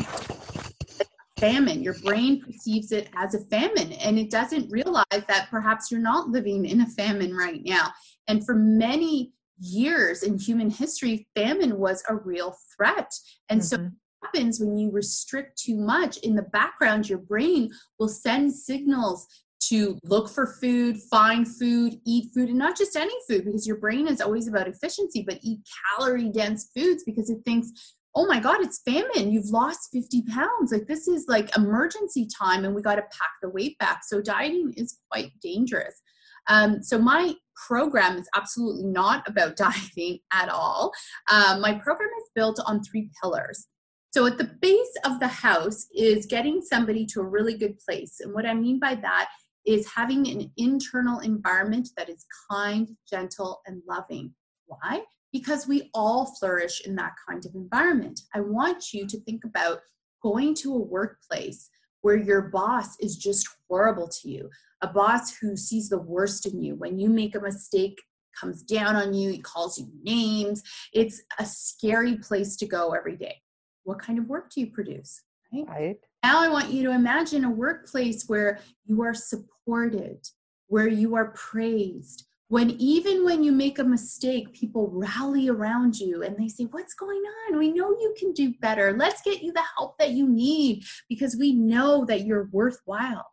famine. 1.38 1.80
Your 1.80 1.94
brain 2.00 2.42
perceives 2.42 2.90
it 2.90 3.08
as 3.16 3.34
a 3.34 3.44
famine 3.46 3.92
and 3.92 4.18
it 4.18 4.28
doesn't 4.28 4.72
realize 4.72 5.04
that 5.10 5.46
perhaps 5.50 5.88
you're 5.88 6.00
not 6.00 6.30
living 6.30 6.64
in 6.64 6.80
a 6.80 6.86
famine 6.86 7.32
right 7.32 7.62
now. 7.64 7.92
And 8.26 8.44
for 8.44 8.56
many 8.56 9.32
years 9.60 10.24
in 10.24 10.36
human 10.36 10.68
history, 10.68 11.28
famine 11.36 11.78
was 11.78 12.02
a 12.08 12.16
real 12.16 12.56
threat. 12.76 13.12
And 13.48 13.60
mm-hmm. 13.60 13.84
so 13.84 13.90
happens 14.24 14.58
when 14.58 14.76
you 14.76 14.90
restrict 14.90 15.58
too 15.58 15.76
much 15.76 16.16
in 16.18 16.34
the 16.34 16.42
background 16.42 17.08
your 17.08 17.18
brain 17.18 17.70
will 17.98 18.08
send 18.08 18.52
signals 18.52 19.26
to 19.68 19.98
look 20.04 20.28
for 20.28 20.46
food 20.60 20.96
find 21.10 21.46
food 21.46 21.94
eat 22.06 22.30
food 22.34 22.48
and 22.48 22.58
not 22.58 22.76
just 22.76 22.96
any 22.96 23.14
food 23.28 23.44
because 23.44 23.66
your 23.66 23.76
brain 23.76 24.08
is 24.08 24.20
always 24.20 24.48
about 24.48 24.68
efficiency 24.68 25.24
but 25.26 25.38
eat 25.42 25.60
calorie 25.96 26.30
dense 26.30 26.70
foods 26.74 27.02
because 27.04 27.30
it 27.30 27.38
thinks 27.44 27.70
oh 28.16 28.26
my 28.26 28.38
god 28.40 28.60
it's 28.60 28.80
famine. 28.82 29.32
You've 29.32 29.50
lost 29.50 29.90
50 29.92 30.22
pounds. 30.22 30.72
Like 30.72 30.86
this 30.86 31.08
is 31.08 31.26
like 31.28 31.56
emergency 31.56 32.28
time 32.40 32.64
and 32.64 32.74
we 32.74 32.82
got 32.82 32.96
to 32.96 33.02
pack 33.02 33.30
the 33.42 33.50
weight 33.50 33.78
back. 33.78 34.02
So 34.04 34.20
dieting 34.20 34.72
is 34.76 34.98
quite 35.10 35.32
dangerous. 35.42 36.00
Um, 36.48 36.82
so 36.82 36.98
my 36.98 37.34
program 37.66 38.18
is 38.18 38.28
absolutely 38.36 38.84
not 38.84 39.26
about 39.28 39.56
dieting 39.96 40.18
at 40.32 40.48
all. 40.48 40.92
Um, 41.30 41.60
my 41.60 41.74
program 41.74 42.10
is 42.18 42.30
built 42.34 42.60
on 42.66 42.82
three 42.82 43.10
pillars. 43.22 43.66
So 44.12 44.26
at 44.26 44.38
the 44.38 44.50
base 44.60 44.96
of 45.04 45.18
the 45.18 45.26
house 45.26 45.86
is 45.92 46.26
getting 46.26 46.60
somebody 46.60 47.04
to 47.06 47.20
a 47.20 47.26
really 47.26 47.56
good 47.56 47.78
place. 47.78 48.20
And 48.20 48.32
what 48.32 48.46
i 48.46 48.54
mean 48.54 48.78
by 48.78 48.94
that 48.94 49.28
is 49.66 49.92
having 49.94 50.28
an 50.28 50.50
internal 50.56 51.20
environment 51.20 51.88
that 51.96 52.08
is 52.08 52.26
kind 52.50 52.88
gentle 53.08 53.60
and 53.66 53.82
loving 53.88 54.34
why 54.66 55.02
because 55.32 55.66
we 55.66 55.90
all 55.94 56.26
flourish 56.38 56.82
in 56.86 56.94
that 56.94 57.12
kind 57.28 57.44
of 57.44 57.54
environment. 57.56 58.20
I 58.34 58.40
want 58.40 58.92
you 58.92 59.04
to 59.06 59.20
think 59.22 59.44
about 59.44 59.80
going 60.22 60.54
to 60.56 60.74
a 60.74 60.78
workplace 60.78 61.68
where 62.02 62.16
your 62.16 62.42
boss 62.42 62.96
is 63.00 63.16
just 63.16 63.48
horrible 63.68 64.08
to 64.08 64.30
you, 64.30 64.48
a 64.80 64.86
boss 64.86 65.36
who 65.36 65.56
sees 65.56 65.88
the 65.88 65.98
worst 65.98 66.46
in 66.46 66.62
you. 66.62 66.76
When 66.76 66.98
you 66.98 67.08
make 67.08 67.34
a 67.34 67.40
mistake, 67.40 68.00
comes 68.38 68.62
down 68.62 68.94
on 68.96 69.14
you, 69.14 69.30
he 69.30 69.40
calls 69.40 69.78
you 69.78 69.88
names. 70.02 70.62
It's 70.92 71.22
a 71.38 71.44
scary 71.44 72.16
place 72.16 72.56
to 72.56 72.66
go 72.66 72.90
every 72.90 73.16
day. 73.16 73.36
What 73.84 74.00
kind 74.00 74.18
of 74.18 74.26
work 74.26 74.50
do 74.52 74.60
you 74.60 74.68
produce? 74.68 75.22
Right. 75.52 75.66
right. 75.68 75.96
Now 76.24 76.40
I 76.40 76.48
want 76.48 76.72
you 76.72 76.82
to 76.84 76.92
imagine 76.92 77.44
a 77.44 77.50
workplace 77.50 78.24
where 78.28 78.58
you 78.86 79.02
are 79.02 79.12
supported, 79.12 80.26
where 80.68 80.88
you 80.88 81.16
are 81.16 81.32
praised, 81.32 82.24
when 82.48 82.70
even 82.80 83.26
when 83.26 83.44
you 83.44 83.52
make 83.52 83.78
a 83.78 83.84
mistake 83.84 84.54
people 84.54 84.88
rally 84.90 85.50
around 85.50 85.98
you 85.98 86.22
and 86.22 86.34
they 86.38 86.48
say 86.48 86.64
what's 86.64 86.94
going 86.94 87.20
on? 87.20 87.58
We 87.58 87.70
know 87.70 87.90
you 87.90 88.14
can 88.18 88.32
do 88.32 88.54
better. 88.62 88.96
Let's 88.96 89.20
get 89.20 89.42
you 89.42 89.52
the 89.52 89.60
help 89.76 89.98
that 89.98 90.12
you 90.12 90.26
need 90.26 90.84
because 91.10 91.36
we 91.36 91.52
know 91.52 92.06
that 92.06 92.24
you're 92.24 92.48
worthwhile. 92.52 93.26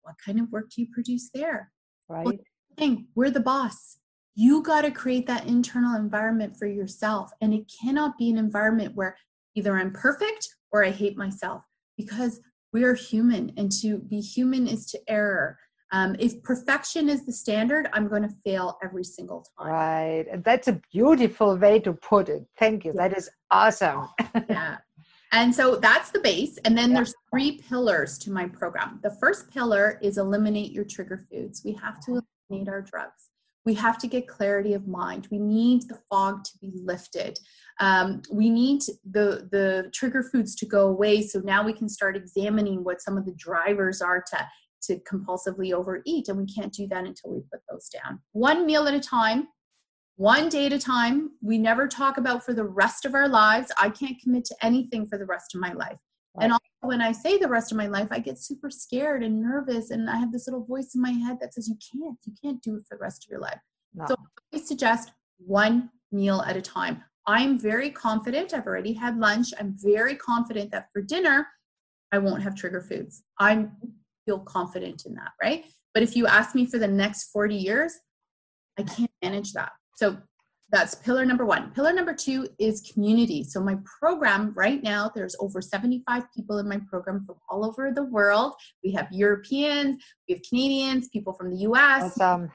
What 0.00 0.14
kind 0.24 0.40
of 0.40 0.50
work 0.50 0.70
do 0.70 0.80
you 0.80 0.88
produce 0.90 1.28
there? 1.34 1.70
Right. 2.08 2.24
well, 2.24 2.38
thing. 2.78 3.08
We're 3.14 3.28
the 3.28 3.40
boss. 3.40 3.98
You 4.34 4.62
got 4.62 4.80
to 4.80 4.90
create 4.90 5.26
that 5.26 5.46
internal 5.46 5.94
environment 5.94 6.56
for 6.56 6.66
yourself 6.66 7.32
and 7.42 7.52
it 7.52 7.70
cannot 7.84 8.16
be 8.16 8.30
an 8.30 8.38
environment 8.38 8.94
where 8.94 9.18
either 9.56 9.76
i'm 9.76 9.92
perfect 9.92 10.48
or 10.72 10.82
i 10.82 10.90
hate 10.90 11.18
myself 11.18 11.64
because 12.00 12.40
we 12.72 12.84
are 12.84 12.94
human 12.94 13.52
and 13.56 13.70
to 13.80 13.98
be 13.98 14.20
human 14.20 14.66
is 14.66 14.86
to 14.86 14.98
error 15.08 15.58
um, 15.92 16.14
if 16.18 16.42
perfection 16.42 17.08
is 17.08 17.26
the 17.26 17.32
standard, 17.32 17.88
I'm 17.92 18.08
going 18.08 18.22
to 18.22 18.34
fail 18.44 18.78
every 18.82 19.02
single 19.04 19.44
time. 19.58 19.72
Right. 19.72 20.44
That's 20.44 20.68
a 20.68 20.80
beautiful 20.92 21.56
way 21.56 21.80
to 21.80 21.92
put 21.92 22.28
it. 22.28 22.46
Thank 22.58 22.84
you. 22.84 22.92
That 22.92 23.16
is 23.16 23.28
awesome. 23.50 24.08
yeah. 24.48 24.78
And 25.32 25.54
so 25.54 25.76
that's 25.76 26.10
the 26.10 26.20
base. 26.20 26.58
And 26.64 26.76
then 26.76 26.90
yeah. 26.90 26.96
there's 26.96 27.14
three 27.30 27.60
pillars 27.68 28.18
to 28.18 28.30
my 28.30 28.46
program. 28.46 29.00
The 29.02 29.16
first 29.20 29.50
pillar 29.50 29.98
is 30.02 30.18
eliminate 30.18 30.72
your 30.72 30.84
trigger 30.84 31.24
foods. 31.30 31.62
We 31.64 31.72
have 31.74 32.00
to 32.06 32.22
eliminate 32.50 32.68
our 32.68 32.82
drugs. 32.82 33.29
We 33.64 33.74
have 33.74 33.98
to 33.98 34.06
get 34.06 34.26
clarity 34.26 34.72
of 34.72 34.88
mind. 34.88 35.28
We 35.30 35.38
need 35.38 35.88
the 35.88 35.98
fog 36.08 36.44
to 36.44 36.52
be 36.60 36.72
lifted. 36.74 37.38
Um, 37.78 38.22
we 38.32 38.50
need 38.50 38.82
the 39.10 39.48
the 39.50 39.90
trigger 39.92 40.22
foods 40.22 40.54
to 40.56 40.66
go 40.66 40.88
away. 40.88 41.22
So 41.22 41.40
now 41.40 41.64
we 41.64 41.72
can 41.72 41.88
start 41.88 42.16
examining 42.16 42.84
what 42.84 43.02
some 43.02 43.18
of 43.18 43.26
the 43.26 43.34
drivers 43.34 44.00
are 44.00 44.22
to 44.30 44.48
to 44.82 44.96
compulsively 45.00 45.72
overeat. 45.72 46.28
And 46.28 46.38
we 46.38 46.46
can't 46.46 46.72
do 46.72 46.86
that 46.88 47.04
until 47.04 47.32
we 47.32 47.40
put 47.52 47.60
those 47.70 47.88
down. 47.88 48.20
One 48.32 48.64
meal 48.64 48.88
at 48.88 48.94
a 48.94 49.00
time, 49.00 49.48
one 50.16 50.48
day 50.48 50.66
at 50.66 50.72
a 50.72 50.78
time. 50.78 51.30
We 51.42 51.58
never 51.58 51.86
talk 51.88 52.18
about 52.18 52.44
for 52.44 52.52
the 52.52 52.64
rest 52.64 53.04
of 53.04 53.14
our 53.14 53.28
lives. 53.28 53.72
I 53.80 53.90
can't 53.90 54.20
commit 54.22 54.44
to 54.46 54.56
anything 54.62 55.06
for 55.06 55.18
the 55.18 55.26
rest 55.26 55.54
of 55.54 55.60
my 55.60 55.72
life. 55.72 55.98
Right. 56.34 56.44
And 56.44 56.52
also 56.52 56.64
when 56.82 57.00
I 57.00 57.12
say 57.12 57.38
the 57.38 57.48
rest 57.48 57.72
of 57.72 57.78
my 57.78 57.86
life, 57.86 58.08
I 58.10 58.20
get 58.20 58.38
super 58.38 58.70
scared 58.70 59.22
and 59.22 59.40
nervous. 59.40 59.90
And 59.90 60.08
I 60.08 60.16
have 60.16 60.32
this 60.32 60.46
little 60.46 60.64
voice 60.64 60.94
in 60.94 61.02
my 61.02 61.10
head 61.10 61.38
that 61.40 61.54
says, 61.54 61.68
You 61.68 61.76
can't, 61.92 62.16
you 62.24 62.32
can't 62.42 62.62
do 62.62 62.76
it 62.76 62.82
for 62.88 62.96
the 62.96 63.02
rest 63.02 63.24
of 63.24 63.30
your 63.30 63.40
life. 63.40 63.58
No. 63.94 64.06
So 64.08 64.16
I 64.54 64.58
suggest 64.58 65.12
one 65.38 65.90
meal 66.12 66.42
at 66.46 66.56
a 66.56 66.62
time. 66.62 67.02
I'm 67.26 67.58
very 67.58 67.90
confident. 67.90 68.54
I've 68.54 68.66
already 68.66 68.92
had 68.92 69.18
lunch. 69.18 69.48
I'm 69.58 69.76
very 69.78 70.16
confident 70.16 70.70
that 70.72 70.86
for 70.92 71.02
dinner, 71.02 71.46
I 72.12 72.18
won't 72.18 72.42
have 72.42 72.54
trigger 72.54 72.80
foods. 72.80 73.22
I'm 73.38 73.72
feel 74.26 74.40
confident 74.40 75.06
in 75.06 75.14
that, 75.14 75.32
right? 75.42 75.64
But 75.94 76.02
if 76.02 76.14
you 76.14 76.26
ask 76.26 76.54
me 76.54 76.66
for 76.66 76.78
the 76.78 76.88
next 76.88 77.30
40 77.32 77.56
years, 77.56 77.94
I 78.78 78.82
can't 78.82 79.10
manage 79.22 79.52
that. 79.54 79.72
So 79.96 80.18
that's 80.70 80.94
pillar 80.94 81.24
number 81.24 81.44
one. 81.44 81.72
Pillar 81.72 81.92
number 81.92 82.14
two 82.14 82.48
is 82.58 82.80
community. 82.92 83.42
So 83.42 83.60
my 83.60 83.76
program 84.00 84.52
right 84.54 84.82
now, 84.82 85.10
there's 85.14 85.36
over 85.40 85.60
75 85.60 86.24
people 86.34 86.58
in 86.58 86.68
my 86.68 86.80
program 86.88 87.24
from 87.26 87.36
all 87.48 87.64
over 87.64 87.92
the 87.92 88.04
world. 88.04 88.54
We 88.84 88.92
have 88.92 89.08
Europeans, 89.10 90.02
we 90.28 90.34
have 90.34 90.42
Canadians, 90.48 91.08
people 91.08 91.32
from 91.32 91.50
the 91.50 91.58
US. 91.68 92.20
Awesome. 92.20 92.50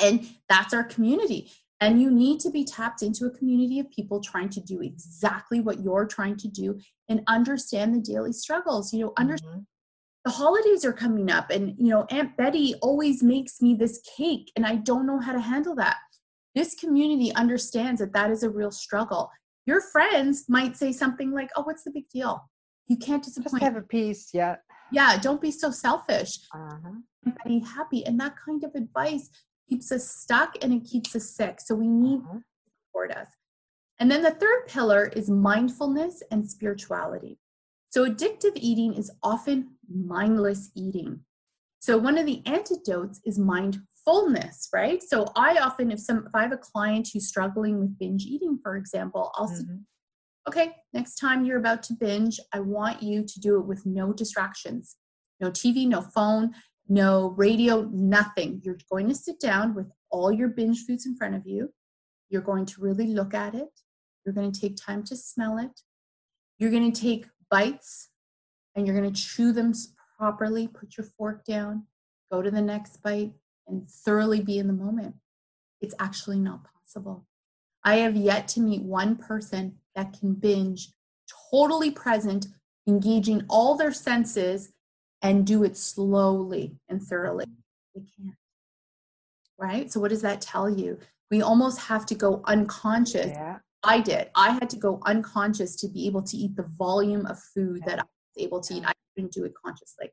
And 0.00 0.26
that's 0.48 0.72
our 0.72 0.84
community. 0.84 1.50
And 1.80 2.00
you 2.00 2.10
need 2.10 2.40
to 2.40 2.50
be 2.50 2.64
tapped 2.64 3.02
into 3.02 3.26
a 3.26 3.30
community 3.30 3.78
of 3.78 3.90
people 3.90 4.20
trying 4.20 4.48
to 4.50 4.60
do 4.60 4.80
exactly 4.80 5.60
what 5.60 5.80
you're 5.80 6.06
trying 6.06 6.36
to 6.38 6.48
do 6.48 6.80
and 7.08 7.22
understand 7.26 7.94
the 7.94 8.00
daily 8.00 8.32
struggles. 8.32 8.92
You 8.92 9.00
know, 9.00 9.12
understand 9.16 9.52
mm-hmm 9.52 9.62
the 10.24 10.34
holidays 10.34 10.84
are 10.84 10.92
coming 10.92 11.30
up 11.30 11.48
and 11.48 11.74
you 11.78 11.88
know 11.88 12.04
aunt 12.10 12.36
betty 12.36 12.74
always 12.82 13.22
makes 13.22 13.62
me 13.62 13.74
this 13.74 14.00
cake 14.16 14.50
and 14.56 14.66
i 14.66 14.74
don't 14.74 15.06
know 15.06 15.18
how 15.18 15.32
to 15.32 15.40
handle 15.40 15.74
that 15.74 15.96
this 16.58 16.74
community 16.74 17.34
understands 17.34 18.00
that 18.00 18.12
that 18.12 18.30
is 18.30 18.42
a 18.42 18.50
real 18.50 18.70
struggle. 18.70 19.30
Your 19.66 19.80
friends 19.80 20.44
might 20.48 20.76
say 20.76 20.92
something 20.92 21.30
like 21.32 21.50
oh 21.56 21.62
what's 21.62 21.84
the 21.84 21.90
big 21.90 22.08
deal? 22.08 22.48
You 22.86 22.96
can't 22.96 23.22
disappoint. 23.22 23.62
Just 23.62 23.62
have 23.62 23.76
a 23.76 23.86
piece 23.86 24.30
yeah. 24.32 24.56
Yeah 24.92 25.18
don't 25.18 25.40
be 25.40 25.50
so 25.50 25.70
selfish. 25.70 26.38
Uh-huh. 26.54 27.32
be 27.46 27.60
happy 27.60 28.04
and 28.06 28.18
that 28.20 28.34
kind 28.44 28.64
of 28.64 28.74
advice 28.74 29.30
keeps 29.68 29.92
us 29.92 30.08
stuck 30.08 30.56
and 30.62 30.72
it 30.72 30.84
keeps 30.84 31.14
us 31.14 31.30
sick 31.36 31.60
so 31.60 31.74
we 31.74 31.86
need 31.88 32.20
uh-huh. 32.20 32.34
to 32.34 32.42
support 32.86 33.12
us. 33.12 33.28
And 34.00 34.10
then 34.10 34.22
the 34.22 34.30
third 34.30 34.66
pillar 34.68 35.10
is 35.14 35.28
mindfulness 35.28 36.22
and 36.30 36.48
spirituality. 36.48 37.38
So, 37.90 38.08
addictive 38.08 38.52
eating 38.56 38.94
is 38.94 39.10
often 39.22 39.76
mindless 39.88 40.70
eating. 40.76 41.20
So, 41.80 41.96
one 41.98 42.18
of 42.18 42.26
the 42.26 42.42
antidotes 42.46 43.20
is 43.24 43.38
mindfulness, 43.38 43.86
right? 44.72 45.02
So, 45.02 45.26
I 45.36 45.56
often, 45.58 45.90
if 45.90 46.00
some, 46.00 46.24
if 46.26 46.34
I 46.34 46.42
have 46.42 46.52
a 46.52 46.56
client 46.56 47.08
who's 47.12 47.28
struggling 47.28 47.78
with 47.80 47.98
binge 47.98 48.24
eating, 48.24 48.58
for 48.62 48.76
example, 48.76 49.30
I'll 49.34 49.46
mm-hmm. 49.46 49.56
say, 49.56 49.78
okay, 50.48 50.76
next 50.92 51.16
time 51.16 51.44
you're 51.44 51.58
about 51.58 51.82
to 51.84 51.94
binge, 51.94 52.40
I 52.52 52.60
want 52.60 53.02
you 53.02 53.24
to 53.24 53.40
do 53.40 53.58
it 53.58 53.66
with 53.66 53.84
no 53.84 54.12
distractions, 54.12 54.96
no 55.40 55.50
TV, 55.50 55.86
no 55.86 56.00
phone, 56.00 56.54
no 56.88 57.34
radio, 57.36 57.82
nothing. 57.92 58.62
You're 58.64 58.78
going 58.90 59.08
to 59.08 59.14
sit 59.14 59.38
down 59.38 59.74
with 59.74 59.90
all 60.10 60.32
your 60.32 60.48
binge 60.48 60.84
foods 60.86 61.04
in 61.04 61.16
front 61.16 61.34
of 61.34 61.46
you. 61.46 61.72
You're 62.30 62.42
going 62.42 62.66
to 62.66 62.80
really 62.80 63.08
look 63.08 63.34
at 63.34 63.54
it. 63.54 63.68
You're 64.24 64.34
going 64.34 64.50
to 64.50 64.60
take 64.60 64.76
time 64.76 65.02
to 65.04 65.16
smell 65.16 65.58
it. 65.58 65.80
You're 66.58 66.70
going 66.70 66.90
to 66.90 67.00
take 67.00 67.26
bites 67.50 68.08
and 68.74 68.86
you're 68.86 68.98
going 68.98 69.12
to 69.12 69.20
chew 69.20 69.52
them 69.52 69.72
properly, 70.18 70.66
put 70.66 70.96
your 70.96 71.06
fork 71.16 71.44
down, 71.44 71.86
go 72.32 72.42
to 72.42 72.50
the 72.50 72.62
next 72.62 73.02
bite, 73.02 73.32
and 73.68 73.88
thoroughly 73.88 74.40
be 74.40 74.58
in 74.58 74.66
the 74.66 74.72
moment. 74.72 75.16
It's 75.80 75.94
actually 75.98 76.38
not 76.38 76.60
possible. 76.64 77.26
I 77.84 77.96
have 77.96 78.16
yet 78.16 78.48
to 78.48 78.60
meet 78.60 78.82
one 78.82 79.16
person 79.16 79.76
that 79.94 80.18
can 80.18 80.34
binge 80.34 80.90
totally 81.50 81.90
present, 81.90 82.46
engaging 82.86 83.42
all 83.48 83.76
their 83.76 83.92
senses, 83.92 84.72
and 85.22 85.46
do 85.46 85.64
it 85.64 85.76
slowly 85.76 86.76
and 86.88 87.02
thoroughly. 87.02 87.46
They 87.94 88.02
can't. 88.16 88.36
Right? 89.58 89.92
So, 89.92 90.00
what 90.00 90.10
does 90.10 90.22
that 90.22 90.40
tell 90.40 90.68
you? 90.70 90.98
We 91.30 91.42
almost 91.42 91.80
have 91.80 92.06
to 92.06 92.14
go 92.14 92.42
unconscious 92.46 93.26
yeah. 93.26 93.58
I 93.84 94.00
did. 94.00 94.30
I 94.34 94.50
had 94.50 94.70
to 94.70 94.76
go 94.76 95.00
unconscious 95.06 95.76
to 95.76 95.88
be 95.88 96.06
able 96.06 96.22
to 96.22 96.36
eat 96.36 96.56
the 96.56 96.68
volume 96.78 97.26
of 97.26 97.38
food 97.38 97.82
that 97.86 97.98
I 97.98 98.02
was 98.02 98.44
able 98.44 98.60
to 98.62 98.74
eat. 98.74 98.84
I 98.86 98.92
couldn't 99.14 99.32
do 99.32 99.44
it 99.44 99.52
consciously. 99.54 100.10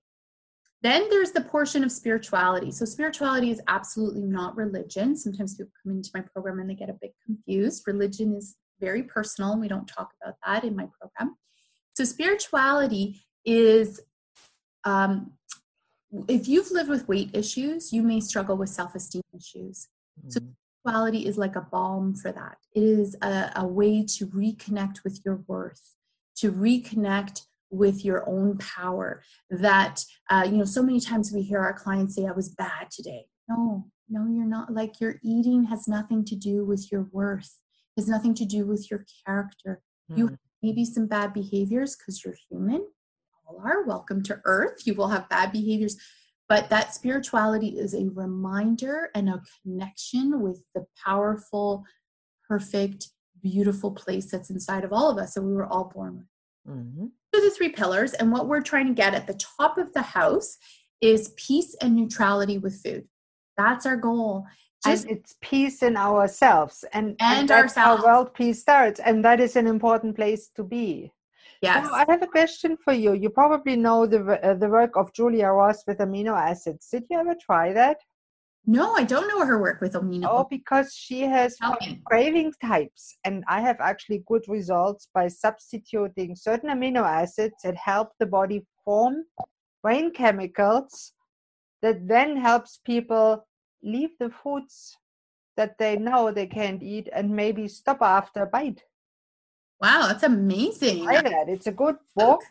Then 0.82 1.10
there's 1.10 1.32
the 1.32 1.42
portion 1.42 1.84
of 1.84 1.92
spirituality. 1.92 2.72
So, 2.72 2.86
spirituality 2.86 3.50
is 3.50 3.62
absolutely 3.68 4.24
not 4.24 4.56
religion. 4.56 5.16
Sometimes 5.16 5.56
people 5.56 5.72
come 5.82 5.94
into 5.94 6.12
my 6.14 6.22
program 6.22 6.60
and 6.60 6.70
they 6.70 6.76
get 6.76 6.90
a 6.90 6.98
bit 7.02 7.14
confused. 7.26 7.84
Religion 7.88 8.36
is 8.36 8.56
very 8.80 9.04
personal, 9.04 9.54
and 9.54 9.62
we 9.62 9.68
don't 9.68 9.88
talk 9.88 10.12
about 10.22 10.36
that 10.46 10.64
in 10.64 10.76
my 10.76 10.88
program. 11.00 11.38
So, 11.96 12.04
spirituality 12.04 13.26
is 13.46 14.02
um, 14.84 15.34
if 16.28 16.48
you've 16.48 16.72
lived 16.72 16.90
with 16.90 17.08
weight 17.08 17.32
issues, 17.34 17.92
you 17.92 18.04
may 18.04 18.20
struggle 18.20 18.58
with 18.58 18.70
self 18.70 18.96
esteem 18.96 19.24
issues. 19.34 19.88
Mm-hmm. 20.20 20.30
So, 20.30 20.40
spirituality 20.84 21.26
is 21.26 21.38
like 21.38 21.56
a 21.56 21.62
balm 21.62 22.16
for 22.16 22.32
that. 22.32 22.58
It 22.74 22.84
is 22.84 23.16
a, 23.22 23.52
a 23.56 23.66
way 23.66 24.04
to 24.04 24.28
reconnect 24.28 25.04
with 25.04 25.22
your 25.26 25.44
worth, 25.48 25.96
to 26.38 26.52
reconnect 26.52 27.42
with 27.76 28.06
your 28.06 28.28
own 28.28 28.58
power 28.58 29.22
that 29.50 30.04
uh, 30.30 30.44
you 30.46 30.58
know 30.58 30.66
so 30.66 30.82
many 30.82 31.00
times 31.00 31.32
we 31.34 31.42
hear 31.42 31.60
our 31.60 31.74
clients 31.74 32.16
say 32.16 32.26
i 32.26 32.32
was 32.32 32.50
bad 32.50 32.90
today. 32.92 33.26
No 33.48 33.86
no 34.10 34.28
you're 34.28 34.46
not. 34.46 34.74
Like 34.74 35.00
your 35.00 35.16
eating 35.24 35.66
has 35.66 35.88
nothing 35.88 36.26
to 36.26 36.36
do 36.36 36.66
with 36.66 36.92
your 36.92 37.08
worth. 37.12 37.60
Has 37.98 38.08
nothing 38.08 38.34
to 38.36 38.46
do 38.46 38.66
with 38.66 38.90
your 38.90 39.06
character. 39.26 39.82
Mm. 40.12 40.18
you 40.18 40.38
maybe 40.62 40.86
some 40.86 41.08
bad 41.08 41.34
behaviors 41.34 41.96
because 41.96 42.24
you're 42.24 42.38
human. 42.50 42.88
All 43.48 43.62
are 43.64 43.84
welcome 43.84 44.24
to 44.24 44.42
earth. 44.46 44.86
You 44.86 44.96
will 44.96 45.10
have 45.10 45.30
bad 45.30 45.52
behaviors. 45.52 45.98
But 46.48 46.70
that 46.70 46.94
spirituality 46.94 47.80
is 47.80 47.96
a 47.96 48.10
reminder 48.10 49.10
and 49.16 49.30
a 49.30 49.42
connection 49.64 50.42
with 50.42 50.64
the 50.76 50.86
powerful 51.04 51.86
perfect 52.48 53.10
beautiful 53.42 53.92
place 53.92 54.30
that's 54.30 54.50
inside 54.50 54.84
of 54.84 54.94
all 54.94 55.10
of 55.10 55.18
us 55.18 55.34
that 55.34 55.42
we 55.42 55.54
were 55.54 55.66
all 55.66 55.92
born 55.94 56.18
with. 56.18 56.76
Mm-hmm 56.76 57.06
the 57.42 57.52
three 57.52 57.70
pillars, 57.70 58.14
and 58.14 58.32
what 58.32 58.48
we're 58.48 58.62
trying 58.62 58.88
to 58.88 58.94
get 58.94 59.14
at 59.14 59.28
the 59.28 59.34
top 59.58 59.78
of 59.78 59.94
the 59.94 60.02
house 60.02 60.58
is 61.02 61.34
peace 61.36 61.76
and 61.82 61.96
neutrality 61.96 62.58
with 62.58 62.82
food. 62.82 63.08
That's 63.58 63.86
our 63.86 63.98
goal. 63.98 64.46
Just, 64.86 65.06
and 65.06 65.18
it's 65.18 65.36
peace 65.42 65.82
in 65.82 65.98
ourselves, 65.98 66.84
and 66.94 67.16
and, 67.20 67.40
and 67.40 67.50
that's 67.50 67.78
ourselves. 67.78 68.04
how 68.04 68.08
world 68.08 68.34
peace 68.34 68.62
starts, 68.62 69.00
and 69.00 69.26
that 69.26 69.40
is 69.40 69.56
an 69.56 69.68
important 69.68 70.16
place 70.16 70.50
to 70.56 70.64
be. 70.64 71.12
Yes. 71.62 71.90
I 71.92 72.06
have 72.08 72.22
a 72.22 72.28
question 72.28 72.78
for 72.78 72.94
you. 72.94 73.14
You 73.14 73.30
probably 73.30 73.76
know 73.76 74.06
the 74.06 74.22
uh, 74.44 74.54
the 74.54 74.70
work 74.70 74.96
of 74.96 75.14
Julia 75.14 75.48
Ross 75.48 75.84
with 75.88 76.00
amino 76.00 76.34
acids. 76.38 76.88
Did 76.92 77.06
you 77.10 77.20
ever 77.20 77.36
try 77.40 77.74
that? 77.74 77.98
No, 78.68 78.94
I 78.96 79.04
don't 79.04 79.28
know 79.28 79.46
her 79.46 79.62
work 79.62 79.80
with 79.80 79.94
amino. 79.94 80.28
Oh, 80.30 80.48
because 80.50 80.94
she 80.94 81.22
has 81.22 81.56
craving 82.06 82.54
types, 82.64 83.18
and 83.24 83.44
I 83.48 83.62
have 83.62 83.78
actually 83.80 84.24
good 84.26 84.44
results 84.48 85.08
by 85.14 85.28
substituting 85.28 86.36
certain 86.36 86.70
amino 86.70 87.04
acids 87.04 87.56
that 87.64 87.76
help 87.76 88.10
the 88.20 88.26
body 88.26 88.66
form 88.84 89.26
brain 89.84 90.12
chemicals 90.12 91.14
that 91.84 92.08
then 92.08 92.36
helps 92.38 92.80
people 92.84 93.46
leave 93.84 94.10
the 94.20 94.32
foods 94.32 94.98
that 95.58 95.78
they 95.78 95.96
know 95.96 96.32
they 96.32 96.48
can't 96.48 96.82
eat 96.82 97.08
and 97.14 97.30
maybe 97.30 97.68
stop 97.68 98.02
after 98.02 98.42
a 98.42 98.48
bite. 98.48 98.82
Wow, 99.80 100.08
that's 100.08 100.24
amazing. 100.24 101.04
Try 101.04 101.22
that. 101.22 101.50
It's 101.50 101.68
a 101.68 101.72
good 101.72 101.98
book. 102.16 102.42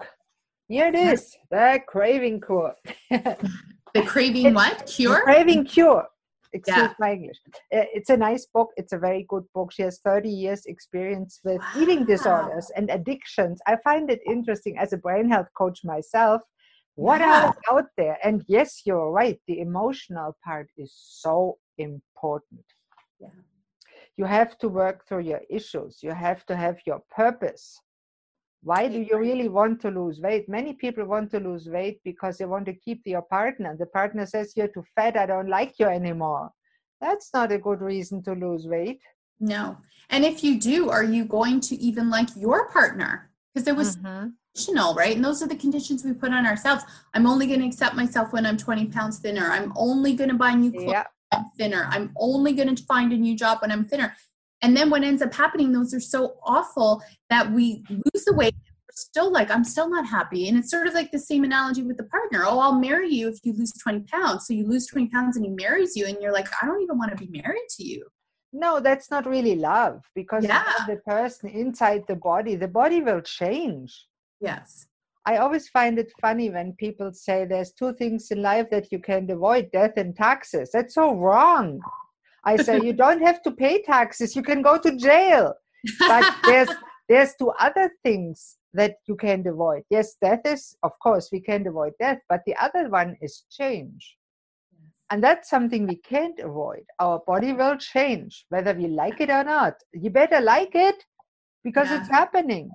Here 0.68 0.87
it 0.87 0.94
is, 0.94 1.37
the 1.50 1.80
craving 1.88 2.40
cure. 2.40 2.75
The 3.94 4.02
craving 4.02 4.46
it's, 4.46 4.54
what? 4.54 4.86
Cure? 4.86 5.22
Craving 5.22 5.64
cure. 5.64 6.06
Excuse 6.52 6.76
yeah. 6.76 6.92
my 7.00 7.12
English. 7.12 7.38
It's 7.71 8.10
a 8.10 8.16
nice 8.16 8.47
book. 8.47 8.71
It's 8.76 8.92
a 8.92 8.99
very 8.99 9.25
good 9.28 9.45
book. 9.54 9.73
She 9.73 9.82
has 9.82 9.99
30 10.04 10.28
years 10.28 10.66
experience 10.66 11.40
with 11.45 11.58
wow. 11.58 11.82
eating 11.82 12.04
disorders 12.04 12.71
and 12.76 12.90
addictions. 12.90 13.60
I 13.66 13.76
find 13.82 14.08
it 14.10 14.21
interesting 14.25 14.78
as 14.78 14.92
a 14.92 14.97
brain 14.97 15.28
health 15.28 15.49
coach 15.56 15.80
myself. 15.84 16.42
What 16.95 17.21
yeah. 17.21 17.47
else 17.47 17.56
out 17.71 17.86
there? 17.97 18.19
And 18.23 18.45
yes, 18.47 18.82
you're 18.84 19.10
right. 19.10 19.40
The 19.49 19.60
emotional 19.60 20.36
part 20.45 20.69
is 20.76 20.92
so 20.97 21.58
important. 21.78 22.64
Yeah. 23.21 23.28
You 24.16 24.25
have 24.26 24.56
to 24.58 24.69
work 24.69 25.08
through 25.08 25.23
your 25.23 25.40
issues. 25.50 25.99
You 26.02 26.12
have 26.12 26.47
to 26.47 26.54
have 26.54 26.78
your 26.86 27.02
purpose 27.10 27.80
why 28.64 28.88
do 28.88 28.98
you 28.98 29.18
really 29.18 29.48
want 29.48 29.80
to 29.82 29.90
lose 29.90 30.20
weight? 30.20 30.48
Many 30.48 30.72
people 30.72 31.04
want 31.04 31.30
to 31.32 31.38
lose 31.38 31.68
weight 31.68 32.00
because 32.02 32.38
they 32.38 32.46
want 32.46 32.64
to 32.66 32.72
keep 32.72 33.02
your 33.04 33.20
partner. 33.20 33.76
The 33.78 33.86
partner 33.86 34.24
says 34.24 34.54
you're 34.56 34.68
too 34.68 34.84
fat. 34.94 35.18
I 35.18 35.26
don't 35.26 35.48
like 35.48 35.74
you 35.78 35.86
anymore. 35.86 36.50
That's 36.98 37.30
not 37.34 37.52
a 37.52 37.58
good 37.58 37.82
reason 37.82 38.22
to 38.22 38.32
lose 38.32 38.66
weight. 38.66 39.02
No. 39.38 39.76
And 40.08 40.24
if 40.24 40.42
you 40.42 40.58
do 40.58 40.88
are 40.88 41.04
you 41.04 41.26
going 41.26 41.60
to 41.60 41.76
even 41.76 42.08
like 42.08 42.28
your 42.36 42.70
partner? 42.70 43.30
Because 43.52 43.66
there 43.66 43.74
was 43.74 43.98
mm-hmm. 43.98 44.28
conditional 44.54 44.94
right? 44.94 45.14
And 45.14 45.24
those 45.24 45.42
are 45.42 45.48
the 45.48 45.56
conditions 45.56 46.02
we 46.02 46.14
put 46.14 46.32
on 46.32 46.46
ourselves. 46.46 46.84
I'm 47.12 47.26
only 47.26 47.46
going 47.46 47.60
to 47.60 47.66
accept 47.66 47.94
myself 47.94 48.32
when 48.32 48.46
i'm 48.46 48.56
20 48.56 48.86
pounds 48.86 49.18
thinner. 49.18 49.50
I'm 49.50 49.74
only 49.76 50.14
going 50.14 50.30
to 50.30 50.36
buy 50.36 50.54
new 50.54 50.72
clothes 50.72 50.88
yeah. 50.88 51.04
i'm 51.32 51.44
thinner. 51.58 51.86
I'm 51.90 52.12
only 52.16 52.54
going 52.54 52.74
to 52.74 52.82
find 52.84 53.12
a 53.12 53.16
new 53.16 53.36
job 53.36 53.58
when 53.60 53.70
i'm 53.70 53.84
thinner 53.84 54.14
and 54.64 54.74
then 54.74 54.88
what 54.88 55.04
ends 55.04 55.20
up 55.20 55.34
happening, 55.34 55.72
those 55.72 55.92
are 55.92 56.00
so 56.00 56.38
awful 56.42 57.02
that 57.28 57.52
we 57.52 57.84
lose 57.90 58.24
the 58.24 58.32
weight. 58.32 58.54
We're 58.64 58.94
still 58.94 59.30
like, 59.30 59.50
I'm 59.50 59.62
still 59.62 59.90
not 59.90 60.06
happy. 60.06 60.48
And 60.48 60.56
it's 60.56 60.70
sort 60.70 60.86
of 60.86 60.94
like 60.94 61.12
the 61.12 61.18
same 61.18 61.44
analogy 61.44 61.82
with 61.82 61.98
the 61.98 62.04
partner. 62.04 62.44
Oh, 62.46 62.58
I'll 62.58 62.80
marry 62.80 63.10
you 63.10 63.28
if 63.28 63.40
you 63.42 63.52
lose 63.52 63.72
20 63.72 64.06
pounds. 64.10 64.46
So 64.46 64.54
you 64.54 64.66
lose 64.66 64.86
20 64.86 65.08
pounds 65.08 65.36
and 65.36 65.44
he 65.44 65.52
marries 65.52 65.94
you, 65.94 66.06
and 66.06 66.16
you're 66.18 66.32
like, 66.32 66.48
I 66.62 66.66
don't 66.66 66.80
even 66.80 66.96
want 66.96 67.10
to 67.10 67.26
be 67.26 67.30
married 67.30 67.68
to 67.76 67.84
you. 67.84 68.06
No, 68.54 68.80
that's 68.80 69.10
not 69.10 69.26
really 69.26 69.56
love 69.56 70.00
because 70.14 70.44
yeah. 70.44 70.64
the 70.86 70.96
person 71.06 71.50
inside 71.50 72.04
the 72.08 72.16
body, 72.16 72.54
the 72.54 72.68
body 72.68 73.02
will 73.02 73.20
change. 73.20 74.06
Yes. 74.40 74.86
I 75.26 75.36
always 75.38 75.68
find 75.68 75.98
it 75.98 76.10
funny 76.22 76.48
when 76.48 76.72
people 76.78 77.12
say 77.12 77.44
there's 77.44 77.72
two 77.72 77.92
things 77.94 78.30
in 78.30 78.40
life 78.40 78.70
that 78.70 78.90
you 78.90 78.98
can 78.98 79.30
avoid 79.30 79.70
death 79.72 79.92
and 79.98 80.16
taxes. 80.16 80.70
That's 80.72 80.94
so 80.94 81.14
wrong. 81.14 81.80
I 82.45 82.57
say 82.57 82.80
you 82.83 82.93
don't 82.93 83.23
have 83.23 83.43
to 83.43 83.50
pay 83.50 83.83
taxes. 83.83 84.37
You 84.37 84.43
can 84.43 84.63
go 84.63 84.78
to 84.78 84.97
jail. 84.97 85.54
But 85.99 86.35
there's 86.45 86.71
there's 87.09 87.35
two 87.39 87.50
other 87.61 87.91
things 88.02 88.57
that 88.73 88.97
you 89.07 89.17
can 89.17 89.47
avoid. 89.47 89.83
Yes, 89.91 90.17
death 90.21 90.41
is 90.45 90.76
of 90.83 90.93
course 91.02 91.30
we 91.33 91.41
can't 91.41 91.67
avoid 91.67 91.93
death, 92.00 92.19
but 92.28 92.41
the 92.47 92.57
other 92.57 92.89
one 92.89 93.17
is 93.21 93.45
change. 93.50 94.17
And 95.11 95.23
that's 95.23 95.50
something 95.50 95.87
we 95.87 95.97
can't 95.97 96.41
avoid. 96.41 96.85
Our 96.99 97.21
body 97.26 97.52
will 97.52 97.76
change, 97.76 98.47
whether 98.49 98.73
we 98.73 98.87
like 98.87 99.21
it 99.21 99.30
or 99.30 99.45
not. 99.45 99.75
You 99.93 100.11
better 100.11 100.41
like 100.41 100.75
it 100.75 101.04
because 101.63 101.91
yeah. 101.91 102.00
it's 102.00 102.11
happening. 102.11 102.71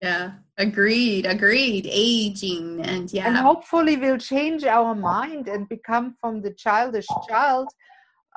Yeah, 0.00 0.32
agreed, 0.58 1.26
agreed. 1.26 1.86
Aging 1.88 2.80
and 2.82 3.12
yeah. 3.12 3.26
And 3.28 3.36
hopefully 3.36 3.96
we'll 3.96 4.18
change 4.18 4.64
our 4.64 4.94
mind 4.94 5.48
and 5.48 5.68
become 5.68 6.16
from 6.20 6.42
the 6.42 6.52
childish 6.52 7.06
child 7.28 7.68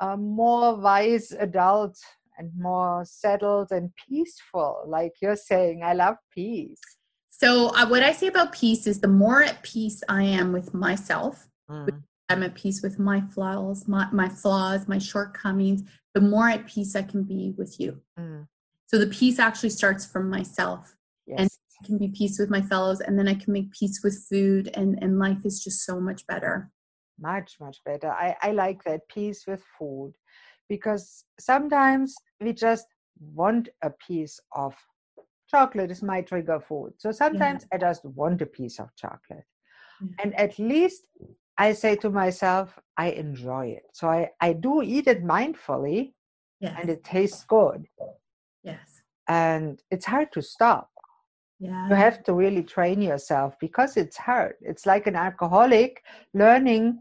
a 0.00 0.16
more 0.16 0.76
wise 0.76 1.32
adult 1.32 1.98
and 2.38 2.50
more 2.58 3.04
settled 3.06 3.70
and 3.70 3.90
peaceful 4.08 4.84
like 4.86 5.12
you're 5.20 5.36
saying 5.36 5.82
i 5.82 5.92
love 5.92 6.16
peace 6.32 6.80
so 7.30 7.68
uh, 7.74 7.86
what 7.86 8.02
i 8.02 8.12
say 8.12 8.26
about 8.26 8.52
peace 8.52 8.86
is 8.86 9.00
the 9.00 9.08
more 9.08 9.42
at 9.42 9.62
peace 9.62 10.02
i 10.08 10.22
am 10.22 10.52
with 10.52 10.74
myself 10.74 11.48
mm. 11.70 11.88
i'm 12.28 12.42
at 12.42 12.54
peace 12.54 12.82
with 12.82 12.98
my 12.98 13.20
flaws 13.20 13.88
my, 13.88 14.08
my 14.12 14.28
flaws 14.28 14.86
my 14.86 14.98
shortcomings 14.98 15.82
the 16.14 16.20
more 16.20 16.48
at 16.48 16.66
peace 16.66 16.94
i 16.94 17.02
can 17.02 17.22
be 17.22 17.54
with 17.56 17.80
you 17.80 18.00
mm. 18.18 18.46
so 18.86 18.98
the 18.98 19.06
peace 19.06 19.38
actually 19.38 19.70
starts 19.70 20.04
from 20.04 20.28
myself 20.28 20.94
yes. 21.26 21.38
and 21.40 21.50
I 21.82 21.86
can 21.86 21.98
be 21.98 22.08
peace 22.08 22.38
with 22.38 22.48
my 22.48 22.62
fellows 22.62 23.00
and 23.00 23.18
then 23.18 23.28
i 23.28 23.34
can 23.34 23.52
make 23.52 23.70
peace 23.70 24.00
with 24.02 24.24
food 24.30 24.70
and 24.74 24.98
and 25.02 25.18
life 25.18 25.44
is 25.44 25.62
just 25.62 25.84
so 25.84 26.00
much 26.00 26.26
better 26.26 26.70
much 27.20 27.56
much 27.60 27.78
better 27.84 28.10
i 28.10 28.34
i 28.42 28.52
like 28.52 28.82
that 28.84 29.00
peace 29.08 29.44
with 29.46 29.62
food 29.78 30.12
because 30.68 31.24
sometimes 31.38 32.14
we 32.40 32.52
just 32.52 32.86
want 33.34 33.68
a 33.82 33.90
piece 33.90 34.38
of 34.54 34.74
chocolate 35.48 35.90
is 35.90 36.02
my 36.02 36.20
trigger 36.20 36.60
food 36.60 36.92
so 36.98 37.10
sometimes 37.10 37.64
yeah. 37.64 37.76
i 37.76 37.78
just 37.78 38.04
want 38.04 38.42
a 38.42 38.46
piece 38.46 38.78
of 38.78 38.88
chocolate 38.96 39.46
yeah. 40.00 40.08
and 40.22 40.34
at 40.38 40.58
least 40.58 41.04
i 41.58 41.72
say 41.72 41.96
to 41.96 42.10
myself 42.10 42.78
i 42.96 43.10
enjoy 43.10 43.66
it 43.66 43.84
so 43.92 44.08
i 44.08 44.28
i 44.40 44.52
do 44.52 44.82
eat 44.82 45.06
it 45.06 45.24
mindfully 45.24 46.12
yes. 46.60 46.74
and 46.78 46.90
it 46.90 47.02
tastes 47.04 47.44
good 47.44 47.86
yes 48.64 49.02
and 49.28 49.82
it's 49.90 50.06
hard 50.06 50.30
to 50.32 50.42
stop 50.42 50.90
yeah. 51.58 51.88
You 51.88 51.94
have 51.94 52.22
to 52.24 52.34
really 52.34 52.62
train 52.62 53.00
yourself 53.00 53.54
because 53.60 53.96
it's 53.96 54.16
hard. 54.16 54.54
It's 54.60 54.84
like 54.84 55.06
an 55.06 55.16
alcoholic 55.16 56.02
learning 56.34 56.98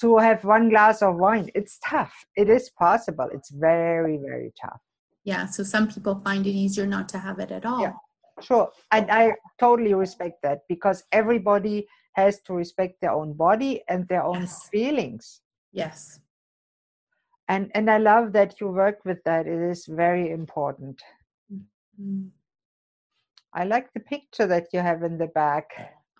to 0.00 0.18
have 0.18 0.44
one 0.44 0.70
glass 0.70 1.02
of 1.02 1.16
wine. 1.16 1.50
It's 1.54 1.78
tough. 1.84 2.14
It 2.36 2.48
is 2.48 2.70
possible. 2.70 3.28
It's 3.32 3.50
very, 3.50 4.16
very 4.16 4.52
tough. 4.60 4.80
Yeah. 5.24 5.46
So 5.46 5.62
some 5.62 5.88
people 5.88 6.14
find 6.20 6.46
it 6.46 6.50
easier 6.50 6.86
not 6.86 7.08
to 7.10 7.18
have 7.18 7.38
it 7.38 7.50
at 7.50 7.66
all. 7.66 7.82
Yeah, 7.82 7.92
sure. 8.40 8.70
And 8.90 9.10
I 9.10 9.34
totally 9.58 9.94
respect 9.94 10.42
that 10.42 10.60
because 10.68 11.04
everybody 11.12 11.86
has 12.14 12.40
to 12.42 12.54
respect 12.54 13.00
their 13.00 13.12
own 13.12 13.34
body 13.34 13.82
and 13.88 14.08
their 14.08 14.22
own 14.22 14.40
yes. 14.40 14.68
feelings. 14.68 15.42
Yes. 15.72 16.18
And 17.48 17.70
and 17.74 17.90
I 17.90 17.98
love 17.98 18.32
that 18.32 18.60
you 18.60 18.68
work 18.68 19.04
with 19.04 19.22
that. 19.24 19.46
It 19.46 19.60
is 19.70 19.86
very 19.86 20.30
important. 20.30 21.02
Mm-hmm. 21.52 22.28
I 23.52 23.64
like 23.64 23.92
the 23.92 24.00
picture 24.00 24.46
that 24.46 24.68
you 24.72 24.80
have 24.80 25.02
in 25.02 25.18
the 25.18 25.26
back. 25.26 25.66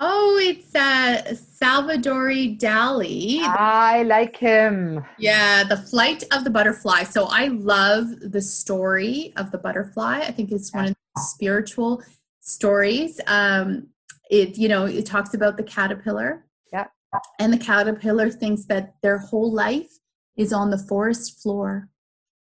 Oh, 0.03 0.39
it's 0.43 0.75
uh, 0.75 1.35
Salvador 1.35 2.31
Dali. 2.31 3.41
I 3.43 4.03
like 4.05 4.35
him. 4.35 5.05
Yeah, 5.19 5.63
The 5.63 5.77
Flight 5.77 6.25
of 6.33 6.45
the 6.45 6.49
Butterfly. 6.49 7.03
So 7.03 7.27
I 7.27 7.49
love 7.49 8.07
the 8.19 8.41
story 8.41 9.35
of 9.37 9.51
the 9.51 9.59
butterfly. 9.59 10.21
I 10.21 10.33
think 10.33 10.53
it's 10.53 10.73
one 10.73 10.87
of 10.87 10.95
the 11.15 11.21
spiritual 11.21 12.03
stories. 12.41 13.21
Um, 13.27 13.89
it, 14.31 14.57
you 14.57 14.69
know, 14.69 14.87
it 14.87 15.05
talks 15.05 15.35
about 15.35 15.59
the 15.59 15.65
caterpillar. 15.65 16.47
Yeah. 16.73 16.87
And 17.39 17.53
the 17.53 17.59
caterpillar 17.59 18.31
thinks 18.31 18.65
that 18.67 18.95
their 19.03 19.19
whole 19.19 19.53
life 19.53 19.91
is 20.35 20.51
on 20.55 20.71
the 20.71 20.79
forest 20.79 21.43
floor 21.43 21.90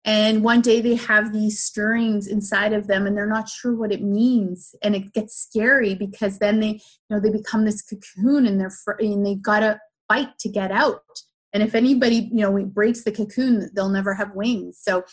and 0.07 0.41
one 0.41 0.61
day 0.61 0.79
they 0.79 0.95
have 0.95 1.33
these 1.33 1.61
stirrings 1.61 2.27
inside 2.27 2.71
of 2.71 2.87
them 2.87 3.05
and 3.05 3.17
they're 3.17 3.27
not 3.27 3.49
sure 3.49 3.75
what 3.75 3.91
it 3.91 4.01
means. 4.01 4.73
And 4.81 4.95
it 4.95 5.11
gets 5.11 5.35
scary 5.35 5.95
because 5.95 6.39
then 6.39 6.61
they 6.61 6.69
you 6.69 7.09
know 7.09 7.19
they 7.19 7.29
become 7.29 7.65
this 7.65 7.81
cocoon 7.81 8.47
and 8.47 8.59
they're 8.59 8.71
fr- 8.71 8.93
and 8.99 9.25
they 9.25 9.35
gotta 9.35 9.81
fight 10.07 10.39
to 10.39 10.49
get 10.49 10.71
out. 10.71 11.03
And 11.51 11.61
if 11.61 11.75
anybody 11.75 12.29
you 12.31 12.39
know 12.39 12.65
breaks 12.65 13.03
the 13.03 13.11
cocoon 13.11 13.69
they'll 13.75 13.89
never 13.89 14.13
have 14.13 14.33
wings. 14.33 14.79
So 14.81 15.03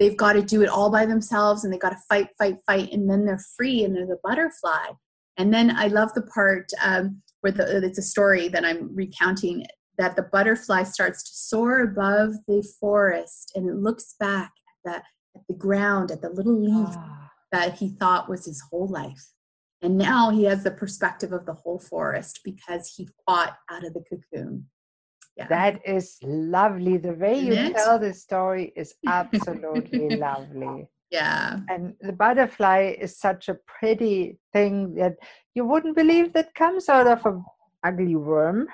they've 0.00 0.16
got 0.16 0.32
to 0.32 0.42
do 0.42 0.62
it 0.62 0.68
all 0.68 0.90
by 0.90 1.06
themselves 1.06 1.62
and 1.62 1.72
they 1.72 1.78
got 1.78 1.90
to 1.90 1.98
fight 2.08 2.30
fight 2.36 2.56
fight 2.66 2.92
and 2.92 3.08
then 3.08 3.26
they're 3.26 3.44
free 3.56 3.84
and 3.84 3.94
they're 3.94 4.06
the 4.06 4.18
butterfly. 4.24 4.88
And 5.36 5.54
then 5.54 5.70
i 5.76 5.86
love 5.86 6.12
the 6.14 6.22
part 6.22 6.66
um, 6.82 7.22
where 7.42 7.52
the, 7.52 7.84
it's 7.84 7.98
a 7.98 8.02
story 8.02 8.48
that 8.48 8.64
i'm 8.64 8.94
recounting 8.94 9.64
that 10.00 10.16
the 10.16 10.22
butterfly 10.22 10.82
starts 10.82 11.22
to 11.22 11.30
soar 11.34 11.82
above 11.82 12.32
the 12.48 12.66
forest 12.80 13.52
and 13.54 13.68
it 13.68 13.76
looks 13.76 14.14
back 14.18 14.50
at 14.86 14.92
the, 14.92 14.96
at 15.38 15.46
the 15.46 15.54
ground, 15.54 16.10
at 16.10 16.22
the 16.22 16.30
little 16.30 16.58
leaf 16.58 16.88
ah. 16.96 17.30
that 17.52 17.74
he 17.74 17.90
thought 17.90 18.28
was 18.28 18.46
his 18.46 18.62
whole 18.70 18.88
life. 18.88 19.22
And 19.82 19.98
now 19.98 20.30
he 20.30 20.44
has 20.44 20.64
the 20.64 20.70
perspective 20.70 21.32
of 21.32 21.44
the 21.44 21.52
whole 21.52 21.78
forest 21.78 22.40
because 22.42 22.94
he 22.96 23.10
fought 23.26 23.56
out 23.70 23.84
of 23.84 23.92
the 23.92 24.02
cocoon. 24.08 24.68
Yeah. 25.36 25.48
That 25.48 25.80
is 25.86 26.16
lovely. 26.22 26.96
The 26.96 27.12
way 27.12 27.34
Isn't 27.34 27.52
you 27.52 27.70
it? 27.70 27.76
tell 27.76 27.98
the 27.98 28.14
story 28.14 28.72
is 28.74 28.94
absolutely 29.06 30.16
lovely. 30.16 30.88
Yeah. 31.10 31.58
And 31.68 31.94
the 32.00 32.12
butterfly 32.12 32.94
is 32.98 33.18
such 33.18 33.50
a 33.50 33.58
pretty 33.66 34.38
thing 34.54 34.94
that 34.94 35.16
you 35.54 35.66
wouldn't 35.66 35.96
believe 35.96 36.32
that 36.32 36.54
comes 36.54 36.88
out 36.88 37.06
of 37.06 37.26
a 37.26 37.42
ugly 37.84 38.16
worm. 38.16 38.68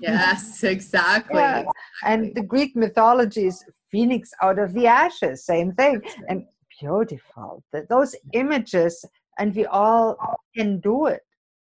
yes, 0.00 0.62
exactly. 0.74 1.40
yeah. 1.40 1.64
And 2.04 2.34
the 2.34 2.42
Greek 2.42 2.76
mythology 2.76 3.46
is 3.46 3.64
phoenix 3.90 4.30
out 4.42 4.58
of 4.58 4.72
the 4.72 4.86
ashes, 4.86 5.44
same 5.44 5.72
thing. 5.72 6.02
And 6.28 6.46
beautiful. 6.80 7.62
Those 7.88 8.14
images, 8.32 9.04
and 9.38 9.54
we 9.54 9.66
all 9.66 10.16
can 10.56 10.80
do 10.80 11.06
it. 11.06 11.20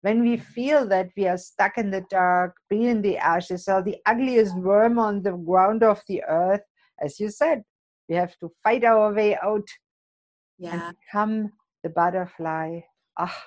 When 0.03 0.21
we 0.21 0.37
feel 0.37 0.87
that 0.89 1.09
we 1.17 1.27
are 1.27 1.39
stuck 1.39 1.79
in 1.79 1.91
the 1.91 2.05
dark, 2.11 2.57
be 2.69 2.87
in 2.87 3.01
the 3.01 3.17
ashes, 3.17 3.69
or 3.69 3.83
the 3.83 3.97
ugliest 4.05 4.55
worm 4.57 4.99
on 4.99 5.23
the 5.23 5.33
ground 5.33 5.83
of 5.83 6.03
the 6.09 6.23
earth, 6.25 6.61
as 7.03 7.19
you 7.19 7.31
said, 7.31 7.63
we 8.09 8.15
have 8.17 8.39
to 8.41 8.53
fight 8.63 8.85
our 8.85 9.13
way 9.15 9.37
out 9.43 9.67
yeah. 10.59 10.73
and 10.89 10.97
become 11.07 11.53
the 11.83 11.89
butterfly. 11.89 12.81
Ah, 13.19 13.45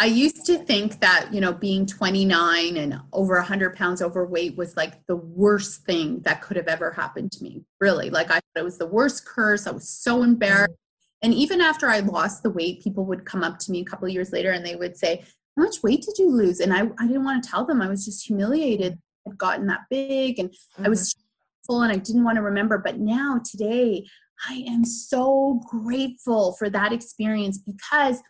I 0.00 0.06
used 0.06 0.46
to 0.46 0.56
think 0.56 0.98
that, 1.00 1.28
you 1.30 1.42
know, 1.42 1.52
being 1.52 1.84
29 1.84 2.78
and 2.78 3.02
over 3.12 3.34
100 3.34 3.76
pounds 3.76 4.00
overweight 4.00 4.56
was 4.56 4.74
like 4.74 4.94
the 5.06 5.16
worst 5.16 5.84
thing 5.84 6.20
that 6.20 6.40
could 6.40 6.56
have 6.56 6.68
ever 6.68 6.90
happened 6.90 7.32
to 7.32 7.44
me. 7.44 7.66
Really. 7.82 8.08
Like, 8.08 8.30
I 8.30 8.36
thought 8.36 8.56
it 8.56 8.64
was 8.64 8.78
the 8.78 8.86
worst 8.86 9.26
curse. 9.26 9.66
I 9.66 9.72
was 9.72 9.90
so 9.90 10.22
embarrassed. 10.22 10.72
And 11.20 11.34
even 11.34 11.60
after 11.60 11.86
I 11.86 11.98
lost 11.98 12.42
the 12.42 12.48
weight, 12.48 12.82
people 12.82 13.04
would 13.04 13.26
come 13.26 13.44
up 13.44 13.58
to 13.58 13.70
me 13.70 13.82
a 13.82 13.84
couple 13.84 14.08
of 14.08 14.14
years 14.14 14.32
later 14.32 14.52
and 14.52 14.64
they 14.64 14.74
would 14.74 14.96
say, 14.96 15.22
How 15.54 15.64
much 15.64 15.82
weight 15.82 16.00
did 16.00 16.16
you 16.16 16.30
lose? 16.30 16.60
And 16.60 16.72
I, 16.72 16.88
I 16.98 17.06
didn't 17.06 17.24
want 17.24 17.44
to 17.44 17.50
tell 17.50 17.66
them. 17.66 17.82
I 17.82 17.88
was 17.88 18.06
just 18.06 18.26
humiliated. 18.26 18.98
I'd 19.28 19.36
gotten 19.36 19.66
that 19.66 19.80
big 19.90 20.38
and 20.38 20.48
mm-hmm. 20.48 20.86
I 20.86 20.88
was 20.88 21.12
mm-hmm. 21.12 21.20
full 21.66 21.82
and 21.82 21.92
I 21.92 21.96
didn't 21.96 22.24
want 22.24 22.36
to 22.36 22.42
remember. 22.42 22.78
But 22.78 22.98
now, 22.98 23.38
today, 23.44 24.06
I 24.48 24.64
am 24.66 24.82
so 24.86 25.60
grateful 25.68 26.54
for 26.54 26.70
that 26.70 26.94
experience 26.94 27.58
because 27.58 28.22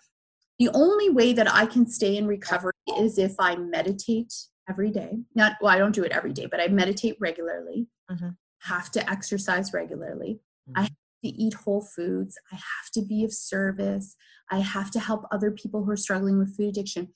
the 0.60 0.68
only 0.74 1.08
way 1.08 1.32
that 1.32 1.52
I 1.52 1.64
can 1.64 1.86
stay 1.86 2.18
in 2.18 2.26
recovery 2.26 2.74
is 2.98 3.16
if 3.16 3.34
I 3.40 3.56
meditate 3.56 4.34
every 4.68 4.90
day. 4.90 5.18
Not 5.34 5.54
well, 5.62 5.72
I 5.72 5.78
don't 5.78 5.94
do 5.94 6.04
it 6.04 6.12
every 6.12 6.34
day, 6.34 6.46
but 6.46 6.60
I 6.60 6.68
meditate 6.68 7.16
regularly. 7.18 7.88
Mm-hmm. 8.12 8.28
Have 8.60 8.90
to 8.92 9.10
exercise 9.10 9.72
regularly. 9.72 10.40
Mm-hmm. 10.68 10.78
I 10.78 10.82
have 10.82 10.90
to 11.24 11.28
eat 11.28 11.54
whole 11.54 11.80
foods. 11.80 12.38
I 12.52 12.56
have 12.56 12.90
to 12.92 13.00
be 13.00 13.24
of 13.24 13.32
service. 13.32 14.16
I 14.50 14.58
have 14.58 14.90
to 14.90 15.00
help 15.00 15.24
other 15.32 15.50
people 15.50 15.82
who 15.82 15.90
are 15.92 15.96
struggling 15.96 16.38
with 16.38 16.54
food 16.54 16.68
addiction. 16.68 17.08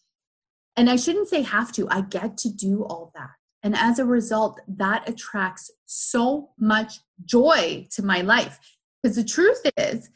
And 0.74 0.88
I 0.88 0.96
shouldn't 0.96 1.28
say 1.28 1.42
have 1.42 1.70
to, 1.72 1.86
I 1.90 2.00
get 2.00 2.38
to 2.38 2.48
do 2.48 2.84
all 2.84 3.12
that. 3.14 3.30
And 3.62 3.76
as 3.76 3.98
a 3.98 4.06
result, 4.06 4.58
that 4.66 5.06
attracts 5.06 5.70
so 5.84 6.50
much 6.58 7.00
joy 7.26 7.88
to 7.92 8.02
my 8.02 8.22
life. 8.22 8.58
Because 9.02 9.16
the 9.16 9.24
truth 9.24 9.60
is, 9.76 10.08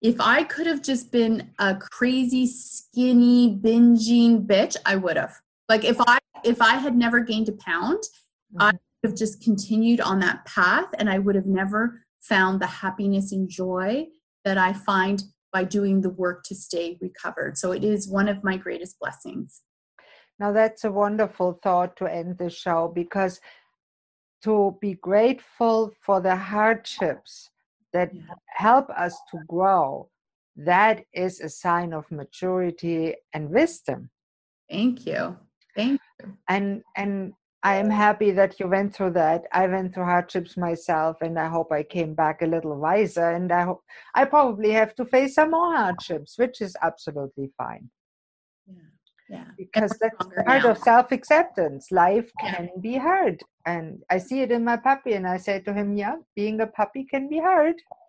if 0.00 0.20
I 0.20 0.44
could 0.44 0.66
have 0.66 0.82
just 0.82 1.10
been 1.10 1.50
a 1.58 1.74
crazy, 1.74 2.46
skinny, 2.46 3.56
binging 3.56 4.46
bitch, 4.46 4.76
I 4.86 4.96
would 4.96 5.16
have. 5.16 5.34
Like 5.68 5.84
if 5.84 5.96
I 6.00 6.18
if 6.44 6.62
I 6.62 6.76
had 6.76 6.96
never 6.96 7.20
gained 7.20 7.48
a 7.48 7.52
pound, 7.52 7.98
mm-hmm. 7.98 8.62
I 8.62 8.72
would 8.72 9.10
have 9.10 9.16
just 9.16 9.42
continued 9.42 10.00
on 10.00 10.20
that 10.20 10.44
path 10.46 10.86
and 10.98 11.10
I 11.10 11.18
would 11.18 11.34
have 11.34 11.46
never 11.46 12.02
found 12.20 12.60
the 12.60 12.66
happiness 12.66 13.32
and 13.32 13.48
joy 13.48 14.06
that 14.44 14.58
I 14.58 14.72
find 14.72 15.22
by 15.52 15.64
doing 15.64 16.00
the 16.00 16.10
work 16.10 16.44
to 16.44 16.54
stay 16.54 16.98
recovered. 17.00 17.58
So 17.58 17.72
it 17.72 17.82
is 17.82 18.08
one 18.08 18.28
of 18.28 18.44
my 18.44 18.56
greatest 18.56 18.98
blessings. 19.00 19.62
Now 20.38 20.52
that's 20.52 20.84
a 20.84 20.92
wonderful 20.92 21.58
thought 21.62 21.96
to 21.96 22.06
end 22.06 22.38
the 22.38 22.50
show 22.50 22.92
because 22.94 23.40
to 24.44 24.78
be 24.80 24.94
grateful 24.94 25.92
for 26.00 26.20
the 26.20 26.36
hardships 26.36 27.50
that 27.98 28.12
help 28.46 28.88
us 28.90 29.14
to 29.30 29.38
grow, 29.48 30.08
that 30.56 31.04
is 31.12 31.40
a 31.40 31.48
sign 31.48 31.92
of 31.92 32.10
maturity 32.10 33.14
and 33.34 33.50
wisdom. 33.50 34.10
Thank 34.70 35.06
you. 35.06 35.36
Thank 35.76 36.00
you. 36.20 36.36
And 36.48 36.82
and 36.96 37.32
I 37.62 37.74
am 37.76 37.90
happy 37.90 38.30
that 38.32 38.60
you 38.60 38.68
went 38.68 38.94
through 38.94 39.14
that. 39.22 39.42
I 39.52 39.66
went 39.66 39.92
through 39.92 40.04
hardships 40.04 40.56
myself, 40.56 41.16
and 41.22 41.38
I 41.38 41.48
hope 41.48 41.72
I 41.72 41.82
came 41.82 42.14
back 42.14 42.42
a 42.42 42.46
little 42.46 42.76
wiser. 42.78 43.30
And 43.30 43.50
I 43.50 43.62
hope 43.62 43.82
I 44.14 44.24
probably 44.24 44.70
have 44.70 44.94
to 44.96 45.04
face 45.04 45.34
some 45.34 45.50
more 45.50 45.74
hardships, 45.76 46.38
which 46.38 46.60
is 46.60 46.76
absolutely 46.82 47.50
fine. 47.58 47.90
Yeah. 49.28 49.44
Because 49.56 49.96
that's 50.00 50.16
part 50.16 50.64
now. 50.64 50.70
of 50.70 50.78
self 50.78 51.12
acceptance. 51.12 51.92
Life 51.92 52.30
can 52.40 52.70
yeah. 52.74 52.80
be 52.80 52.96
hard. 52.96 53.40
And 53.66 54.02
I 54.08 54.18
see 54.18 54.40
it 54.40 54.50
in 54.50 54.64
my 54.64 54.76
puppy, 54.76 55.12
and 55.12 55.26
I 55.26 55.36
say 55.36 55.60
to 55.60 55.72
him, 55.72 55.96
Yeah, 55.96 56.16
being 56.34 56.60
a 56.60 56.66
puppy 56.66 57.04
can 57.04 57.28
be 57.28 57.38
hard. 57.38 57.76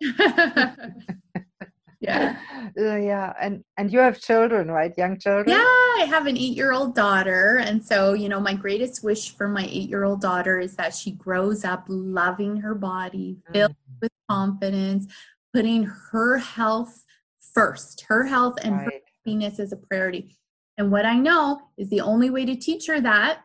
yeah. 2.00 2.36
Uh, 2.78 2.96
yeah. 2.96 3.32
And 3.40 3.64
and 3.76 3.92
you 3.92 3.98
have 3.98 4.20
children, 4.20 4.70
right? 4.70 4.96
Young 4.96 5.18
children? 5.18 5.48
Yeah, 5.48 5.64
I 5.64 6.06
have 6.08 6.26
an 6.26 6.36
eight 6.36 6.56
year 6.56 6.72
old 6.72 6.94
daughter. 6.94 7.58
And 7.58 7.84
so, 7.84 8.12
you 8.12 8.28
know, 8.28 8.38
my 8.38 8.54
greatest 8.54 9.02
wish 9.02 9.34
for 9.34 9.48
my 9.48 9.64
eight 9.64 9.88
year 9.88 10.04
old 10.04 10.20
daughter 10.20 10.60
is 10.60 10.76
that 10.76 10.94
she 10.94 11.12
grows 11.12 11.64
up 11.64 11.84
loving 11.88 12.58
her 12.58 12.74
body, 12.74 13.38
filled 13.52 13.72
mm. 13.72 14.00
with 14.02 14.12
confidence, 14.28 15.06
putting 15.52 15.84
her 16.12 16.38
health 16.38 17.04
first, 17.40 18.04
her 18.08 18.24
health 18.24 18.58
and 18.62 18.76
right. 18.76 18.84
her 18.84 18.92
happiness 19.24 19.58
as 19.58 19.72
a 19.72 19.76
priority 19.76 20.36
and 20.80 20.90
what 20.90 21.04
I 21.04 21.16
know 21.16 21.60
is 21.76 21.90
the 21.90 22.00
only 22.00 22.30
way 22.30 22.46
to 22.46 22.56
teach 22.56 22.86
her 22.86 23.02
that 23.02 23.42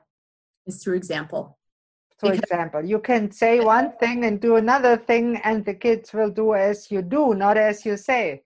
is 0.65 0.81
through 0.81 0.95
example. 0.95 1.59
For 2.17 2.31
example, 2.31 2.85
you 2.85 2.99
can 2.99 3.29
say 3.29 3.59
one 3.59 3.91
thing 3.99 4.23
and 4.23 4.39
do 4.39 4.55
another 4.55 4.95
thing, 4.95 5.41
and 5.43 5.65
the 5.65 5.73
kids 5.73 6.13
will 6.13 6.29
do 6.29 6.55
as 6.55 6.89
you 6.89 7.01
do, 7.01 7.33
not 7.33 7.57
as 7.57 7.85
you 7.85 7.97
say. 7.97 8.43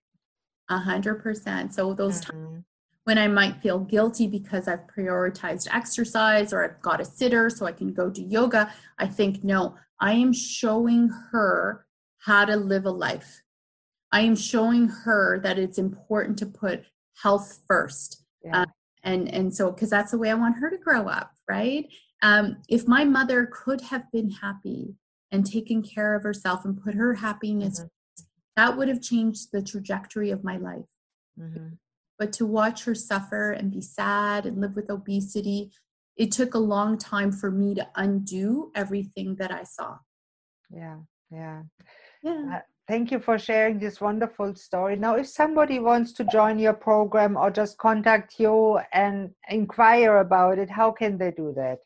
A 0.70 0.80
hundred 0.80 1.22
percent. 1.22 1.72
So 1.76 1.94
those 1.94 2.22
mm-hmm. 2.22 2.32
times 2.32 2.64
when 3.04 3.20
I 3.20 3.28
might 3.28 3.62
feel 3.62 3.78
guilty 3.78 4.26
because 4.26 4.68
I've 4.68 4.88
prioritized 4.88 5.68
exercise 5.72 6.52
or 6.52 6.64
I've 6.64 6.82
got 6.82 7.00
a 7.00 7.06
sitter 7.06 7.52
so 7.52 7.68
I 7.68 7.72
can 7.74 7.94
go 7.94 8.10
do 8.10 8.24
yoga, 8.24 8.74
I 8.98 9.06
think, 9.06 9.44
no, 9.44 9.76
I 10.00 10.14
am 10.14 10.34
showing 10.34 11.10
her 11.32 11.86
how 12.18 12.46
to 12.46 12.56
live 12.56 12.86
a 12.88 12.92
life. 12.92 13.44
I 14.12 14.22
am 14.22 14.36
showing 14.36 14.88
her 14.88 15.40
that 15.42 15.60
it's 15.60 15.78
important 15.78 16.40
to 16.40 16.48
put 16.48 16.86
health 17.22 17.60
first. 17.68 18.24
Yeah. 18.44 18.62
Um, 18.62 18.72
and 19.04 19.34
and 19.34 19.54
so 19.54 19.72
because 19.72 19.90
that's 19.90 20.12
the 20.12 20.18
way 20.18 20.30
i 20.30 20.34
want 20.34 20.58
her 20.58 20.70
to 20.70 20.78
grow 20.78 21.08
up 21.08 21.32
right? 21.50 21.92
Um, 22.22 22.58
if 22.70 22.88
my 22.88 23.04
mother 23.04 23.50
could 23.52 23.82
have 23.82 24.10
been 24.12 24.30
happy 24.30 24.96
and 25.32 25.46
taken 25.46 25.82
care 25.82 26.16
of 26.16 26.24
herself 26.24 26.64
and 26.64 26.82
put 26.82 26.94
her 26.94 27.16
happiness 27.16 27.80
mm-hmm. 27.80 28.24
that 28.56 28.78
would 28.78 28.88
have 28.88 29.02
changed 29.02 29.50
the 29.52 29.62
trajectory 29.62 30.30
of 30.30 30.44
my 30.44 30.58
life. 30.58 30.86
Mm-hmm. 31.40 31.76
but 32.18 32.34
to 32.34 32.46
watch 32.46 32.84
her 32.84 32.94
suffer 32.94 33.54
and 33.54 33.72
be 33.72 33.80
sad 33.80 34.46
and 34.46 34.60
live 34.60 34.76
with 34.76 34.90
obesity 34.90 35.72
it 36.18 36.34
took 36.34 36.54
a 36.54 36.60
long 36.60 36.98
time 36.98 37.32
for 37.32 37.50
me 37.50 37.74
to 37.76 37.88
undo 37.96 38.70
everything 38.76 39.36
that 39.36 39.52
i 39.52 39.64
saw. 39.64 39.98
Yeah 40.70 40.98
yeah. 41.32 41.62
Yeah 42.22 42.60
thank 42.90 43.12
you 43.12 43.20
for 43.20 43.38
sharing 43.38 43.78
this 43.78 44.02
wonderful 44.02 44.56
story. 44.56 44.96
Now, 44.96 45.16
if 45.16 45.28
somebody 45.28 45.78
wants 45.78 46.12
to 46.14 46.24
join 46.26 46.58
your 46.58 46.74
program 46.74 47.38
or 47.38 47.52
just 47.52 47.78
contact 47.78 48.40
you 48.40 48.80
and 48.92 49.30
inquire 49.48 50.18
about 50.18 50.58
it, 50.58 50.72
how 50.72 50.92
can 50.92 51.20
they 51.20 51.30
do 51.30 51.54
that? 51.56 51.78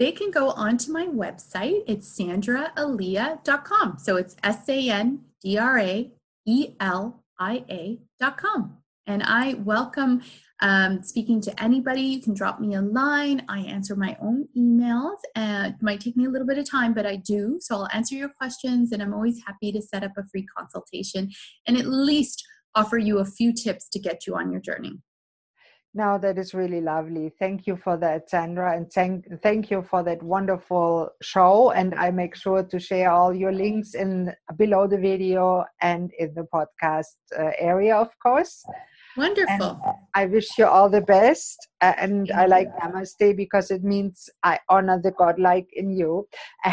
They 0.00 0.10
can 0.10 0.32
go 0.32 0.50
onto 0.50 0.92
my 0.92 1.06
website. 1.06 1.82
It's 1.86 2.06
sandraelia.com. 2.18 3.98
So 3.98 4.16
it's 4.16 4.36
S 4.42 4.68
A 4.68 4.90
N 4.90 5.20
D 5.42 5.56
R 5.58 5.78
A 5.78 6.10
E 6.44 6.74
L 6.80 7.24
I 7.38 7.64
A.com. 7.70 8.78
And 9.08 9.22
I 9.22 9.54
welcome 9.64 10.20
um, 10.60 11.02
speaking 11.02 11.40
to 11.40 11.62
anybody. 11.62 12.02
You 12.02 12.20
can 12.20 12.34
drop 12.34 12.60
me 12.60 12.74
a 12.74 12.82
line. 12.82 13.42
I 13.48 13.60
answer 13.60 13.96
my 13.96 14.18
own 14.20 14.46
emails. 14.54 15.16
And 15.34 15.74
it 15.74 15.82
might 15.82 16.00
take 16.00 16.14
me 16.14 16.26
a 16.26 16.28
little 16.28 16.46
bit 16.46 16.58
of 16.58 16.68
time, 16.68 16.92
but 16.92 17.06
I 17.06 17.16
do. 17.16 17.56
So 17.58 17.76
I'll 17.76 17.88
answer 17.94 18.16
your 18.16 18.28
questions. 18.28 18.92
And 18.92 19.02
I'm 19.02 19.14
always 19.14 19.40
happy 19.46 19.72
to 19.72 19.80
set 19.80 20.04
up 20.04 20.12
a 20.18 20.24
free 20.30 20.46
consultation 20.54 21.30
and 21.66 21.78
at 21.78 21.86
least 21.86 22.44
offer 22.74 22.98
you 22.98 23.18
a 23.18 23.24
few 23.24 23.54
tips 23.54 23.88
to 23.88 23.98
get 23.98 24.26
you 24.26 24.36
on 24.36 24.52
your 24.52 24.60
journey. 24.60 24.98
Now 25.94 26.18
that 26.18 26.36
is 26.36 26.52
really 26.52 26.82
lovely. 26.82 27.32
Thank 27.38 27.66
you 27.66 27.76
for 27.76 27.96
that, 27.96 28.28
Sandra, 28.28 28.76
and 28.76 28.92
thank 28.92 29.24
thank 29.42 29.70
you 29.70 29.82
for 29.82 30.02
that 30.02 30.22
wonderful 30.22 31.08
show. 31.22 31.70
And 31.70 31.94
I 31.94 32.10
make 32.10 32.36
sure 32.36 32.62
to 32.62 32.78
share 32.78 33.10
all 33.10 33.34
your 33.34 33.52
links 33.52 33.94
in 33.94 34.34
below 34.56 34.86
the 34.86 34.98
video 34.98 35.64
and 35.80 36.12
in 36.18 36.34
the 36.34 36.46
podcast 36.54 37.16
uh, 37.36 37.52
area, 37.58 37.96
of 37.96 38.10
course. 38.22 38.64
Wonderful. 39.18 39.80
And 39.84 39.98
I 40.14 40.26
wish 40.26 40.56
you 40.56 40.66
all 40.66 40.88
the 40.88 41.00
best. 41.00 41.68
And 41.80 42.30
I 42.30 42.46
like 42.46 42.68
Namaste 42.78 43.36
because 43.36 43.72
it 43.72 43.82
means 43.82 44.30
I 44.44 44.60
honor 44.68 45.00
the 45.02 45.10
Godlike 45.10 45.68
in 45.72 45.90
you. 45.90 46.28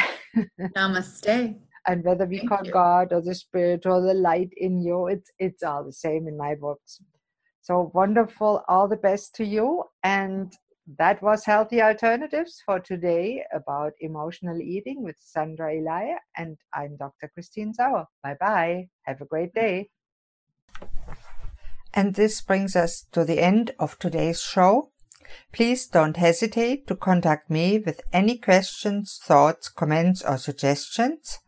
Namaste. 0.78 1.56
and 1.88 2.04
whether 2.04 2.26
we 2.26 2.38
Thank 2.38 2.50
call 2.50 2.66
you. 2.66 2.72
God 2.72 3.14
or 3.14 3.22
the 3.22 3.34
Spirit 3.34 3.86
or 3.88 4.00
the 4.02 4.14
light 4.14 4.52
in 4.58 4.82
you, 4.82 5.08
it's 5.08 5.32
it's 5.40 5.64
all 5.64 5.84
the 5.84 5.94
same 5.94 6.28
in 6.28 6.38
my 6.38 6.54
books. 6.54 7.02
So 7.62 7.92
wonderful. 7.96 8.64
All 8.68 8.88
the 8.88 9.04
best 9.10 9.34
to 9.36 9.44
you. 9.44 9.84
And 10.04 10.54
that 11.00 11.20
was 11.24 11.46
Healthy 11.46 11.82
Alternatives 11.82 12.62
for 12.64 12.80
today 12.80 13.44
about 13.52 13.94
emotional 14.02 14.62
eating 14.62 15.02
with 15.02 15.16
Sandra 15.20 15.74
Elia. 15.74 16.20
And 16.38 16.58
I'm 16.76 16.96
Dr. 16.98 17.32
Christine 17.34 17.74
Sauer. 17.74 18.06
Bye 18.22 18.38
bye. 18.40 18.88
Have 19.08 19.22
a 19.22 19.26
great 19.26 19.52
day. 19.56 19.90
And 21.96 22.16
this 22.16 22.42
brings 22.42 22.76
us 22.76 23.06
to 23.14 23.24
the 23.24 23.40
end 23.40 23.72
of 23.80 23.98
today's 23.98 24.42
show. 24.42 24.92
Please 25.54 25.88
don't 25.88 26.18
hesitate 26.18 26.86
to 26.88 26.96
contact 26.96 27.50
me 27.50 27.80
with 27.80 28.02
any 28.12 28.38
questions, 28.38 29.20
thoughts, 29.24 29.70
comments, 29.70 30.22
or 30.22 30.38
suggestions. 30.38 31.40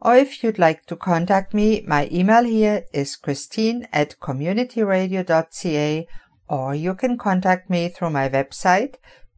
Or 0.00 0.14
if 0.14 0.44
you'd 0.44 0.58
like 0.58 0.84
to 0.86 0.96
contact 0.96 1.54
me, 1.54 1.82
my 1.86 2.08
email 2.12 2.44
here 2.44 2.84
is 2.92 3.16
christine 3.16 3.88
at 3.92 4.20
communityradio.ca 4.20 6.06
or 6.48 6.74
you 6.74 6.94
can 6.94 7.18
contact 7.18 7.70
me 7.70 7.88
through 7.88 8.10
my 8.10 8.28
website 8.28 8.96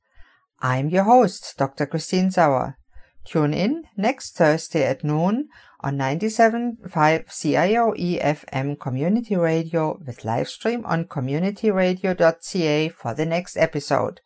I'm 0.61 0.91
your 0.91 1.05
host, 1.05 1.55
Dr. 1.57 1.87
Christine 1.87 2.31
Sauer. 2.31 2.77
Tune 3.25 3.55
in 3.55 3.85
next 3.97 4.37
Thursday 4.37 4.85
at 4.85 5.03
noon 5.03 5.49
on 5.85 5.99
97.5 5.99 6.81
CIOE 7.29 8.23
FM 8.23 8.81
Community 8.81 9.37
Radio 9.37 10.01
with 10.07 10.25
live 10.25 10.49
stream 10.49 10.83
on 10.87 11.05
communityradio.ca 11.05 12.89
for 12.89 13.13
the 13.13 13.27
next 13.27 13.59
episode. 13.59 14.23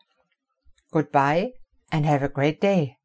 Goodbye 0.92 1.54
and 1.90 2.06
have 2.06 2.22
a 2.22 2.28
great 2.28 2.60
day. 2.60 2.97